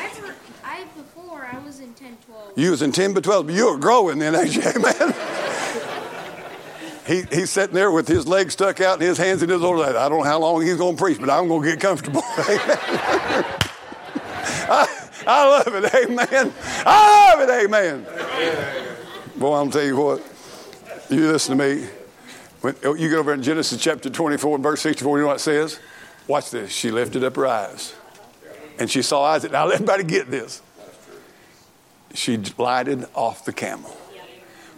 [0.63, 2.57] I, before, I was in 10, 12.
[2.57, 4.63] You was in 10 but 12, but you were growing then, ain't you?
[4.63, 5.28] Amen
[7.09, 9.81] he, he's sitting there with his legs stuck out and his hands in his old
[9.81, 12.21] I don't know how long he's going to preach, but I'm going to get comfortable.
[14.71, 14.87] I,
[15.25, 15.93] I love it.
[15.95, 16.53] Amen.
[16.85, 17.65] I love it.
[17.65, 18.05] Amen.
[19.37, 20.21] Boy, I'm gonna tell you what.
[21.09, 21.87] You listen to me.
[22.61, 25.37] When, oh, you go over in Genesis chapter 24 and verse 64, you know what
[25.37, 25.79] it says?
[26.27, 26.71] Watch this.
[26.71, 27.95] She lifted up her eyes
[28.77, 29.51] and she saw Isaac.
[29.51, 30.61] Now, everybody get this.
[32.13, 33.95] She lighted off the camel.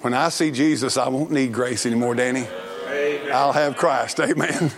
[0.01, 2.47] When I see Jesus, I won't need grace anymore, Danny.
[2.87, 3.31] Amen.
[3.31, 4.19] I'll have Christ.
[4.19, 4.71] Amen.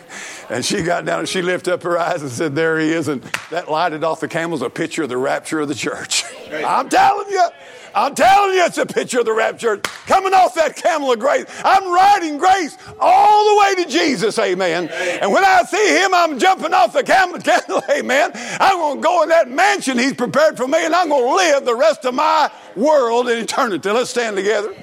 [0.50, 3.08] And she got down and she lifted up her eyes and said, There he is.
[3.08, 6.26] And that lighted off the camel is a picture of the rapture of the church.
[6.52, 7.48] I'm telling you.
[7.96, 11.46] I'm telling you, it's a picture of the rapture coming off that camel of grace.
[11.64, 14.90] I'm riding grace all the way to Jesus, amen.
[14.90, 18.32] And when I see him, I'm jumping off the camel, camel amen.
[18.34, 21.36] I'm going to go in that mansion he's prepared for me, and I'm going to
[21.36, 23.88] live the rest of my world in eternity.
[23.92, 24.74] Let's stand together.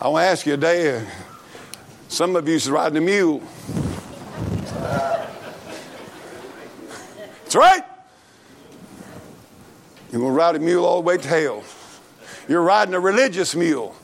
[0.00, 1.04] I want to ask you today,
[2.06, 3.42] some of you is riding a mule.
[7.42, 7.82] That's right.
[10.12, 11.64] You're going to ride a mule all the way to hell.
[12.48, 13.96] You're riding a religious mule.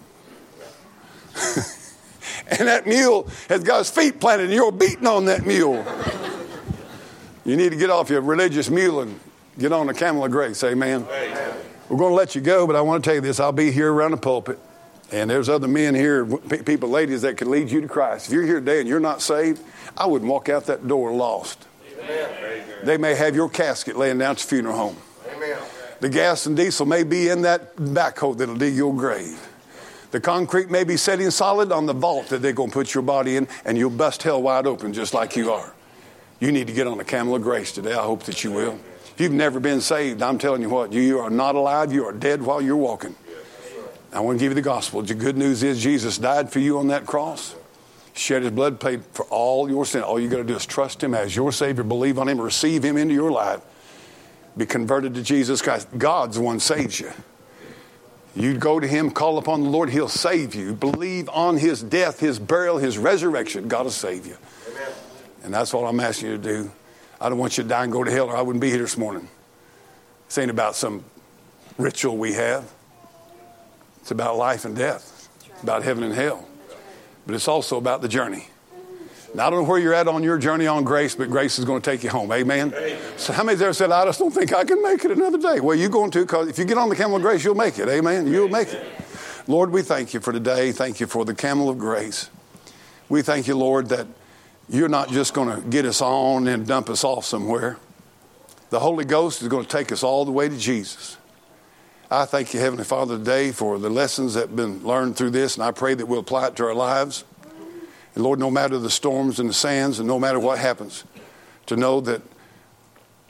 [2.49, 5.85] and that mule has got his feet planted, and you're beating on that mule.
[7.45, 9.21] you need to get off your religious mule and
[9.61, 10.65] get on the camel of grace.
[10.65, 11.07] Amen.
[11.09, 11.57] Amen.
[11.89, 13.39] We're going to let you go, but I want to tell you this.
[13.39, 14.59] I'll be here around the pulpit.
[15.15, 18.27] And there's other men here, people, ladies, that can lead you to Christ.
[18.27, 19.63] If you're here today and you're not saved,
[19.97, 21.69] I wouldn't walk out that door lost.
[22.01, 22.65] Amen.
[22.83, 24.97] They may have your casket laying down at your funeral home.
[25.33, 25.57] Amen.
[26.01, 29.41] The gas and diesel may be in that backhoe that'll dig your grave.
[30.11, 33.05] The concrete may be setting solid on the vault that they're going to put your
[33.05, 35.73] body in, and you'll bust hell wide open just like you are.
[36.41, 37.93] You need to get on the camel of grace today.
[37.93, 38.81] I hope that you will.
[39.05, 41.93] If you've never been saved, I'm telling you what, you are not alive.
[41.93, 43.15] You are dead while you're walking.
[44.15, 45.03] I want to give you the gospel.
[45.03, 47.57] The good news is Jesus died for you on that cross,
[48.15, 50.03] shed his blood, paid for all your sin.
[50.03, 52.85] All you got to do is trust him as your Savior, believe on him, receive
[52.85, 53.61] him into your life,
[54.57, 55.89] be converted to Jesus Christ.
[55.99, 57.11] God's the one saves you.
[58.37, 60.75] You go to him, call upon the Lord, he'll save you.
[60.75, 63.67] Believe on his death, his burial, his resurrection.
[63.69, 64.37] God will save you.
[64.71, 64.93] Amen.
[65.43, 66.73] And that's what I'm asking you to do.
[67.21, 68.79] I don't want you to die and go to hell, or I wouldn't be here
[68.79, 69.29] this morning.
[70.27, 71.05] This ain't about some
[71.79, 72.73] ritual we have.
[74.05, 75.31] It's about life and death,
[75.63, 76.47] about heaven and hell.
[77.25, 78.49] But it's also about the journey.
[79.35, 81.65] Now, I don't know where you're at on your journey on grace, but grace is
[81.65, 82.31] going to take you home.
[82.31, 82.75] Amen?
[82.77, 82.99] Amen.
[83.17, 85.61] So, how many there said, I just don't think I can make it another day?
[85.61, 87.79] Well, you're going to, because if you get on the camel of grace, you'll make
[87.79, 87.89] it.
[87.89, 88.27] Amen?
[88.27, 88.85] You'll make it.
[89.47, 90.71] Lord, we thank you for today.
[90.71, 92.29] Thank you for the camel of grace.
[93.09, 94.07] We thank you, Lord, that
[94.69, 97.79] you're not just going to get us on and dump us off somewhere.
[98.69, 101.17] The Holy Ghost is going to take us all the way to Jesus.
[102.11, 105.55] I thank you, Heavenly Father, today for the lessons that have been learned through this,
[105.55, 107.25] and I pray that we'll apply it to our lives.
[108.15, 111.05] And Lord, no matter the storms and the sands, and no matter what happens,
[111.65, 112.21] to know that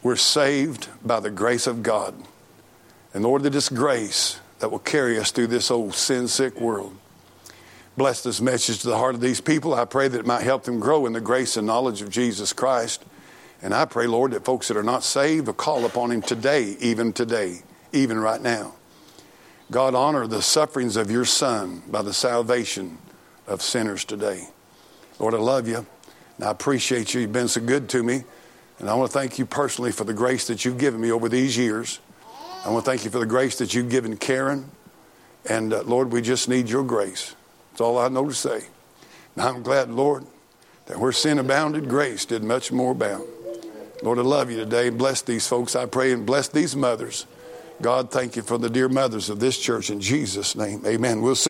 [0.03, 2.15] we're saved by the grace of God.
[3.15, 6.97] And Lord, that it's grace that will carry us through this old sin sick world.
[7.97, 9.73] Bless this message to the heart of these people.
[9.73, 12.53] I pray that it might help them grow in the grace and knowledge of Jesus
[12.53, 13.05] Christ.
[13.63, 16.77] And I pray, Lord, that folks that are not saved will call upon Him today,
[16.81, 17.63] even today
[17.95, 18.75] even right now.
[19.71, 22.99] God, honor the sufferings of your Son by the salvation
[23.47, 24.49] of sinners today.
[25.19, 25.87] Lord, I love you,
[26.37, 27.23] and I appreciate you.
[27.23, 28.25] You've been so good to me,
[28.79, 31.29] and I want to thank you personally for the grace that you've given me over
[31.29, 32.01] these years.
[32.65, 34.71] I want to thank you for the grace that you've given Karen,
[35.49, 37.35] and uh, Lord, we just need your grace.
[37.71, 38.63] That's all I know to say.
[39.35, 40.25] And I'm glad, Lord,
[40.87, 43.25] that where sin abounded, grace did much more abound.
[44.03, 44.91] Lord, I love you today.
[44.91, 47.27] Bless these folks, I pray, and bless these mothers.
[47.83, 50.83] God, thank you for the dear mothers of this church in Jesus' name.
[50.87, 51.21] Amen.
[51.21, 51.49] We'll see.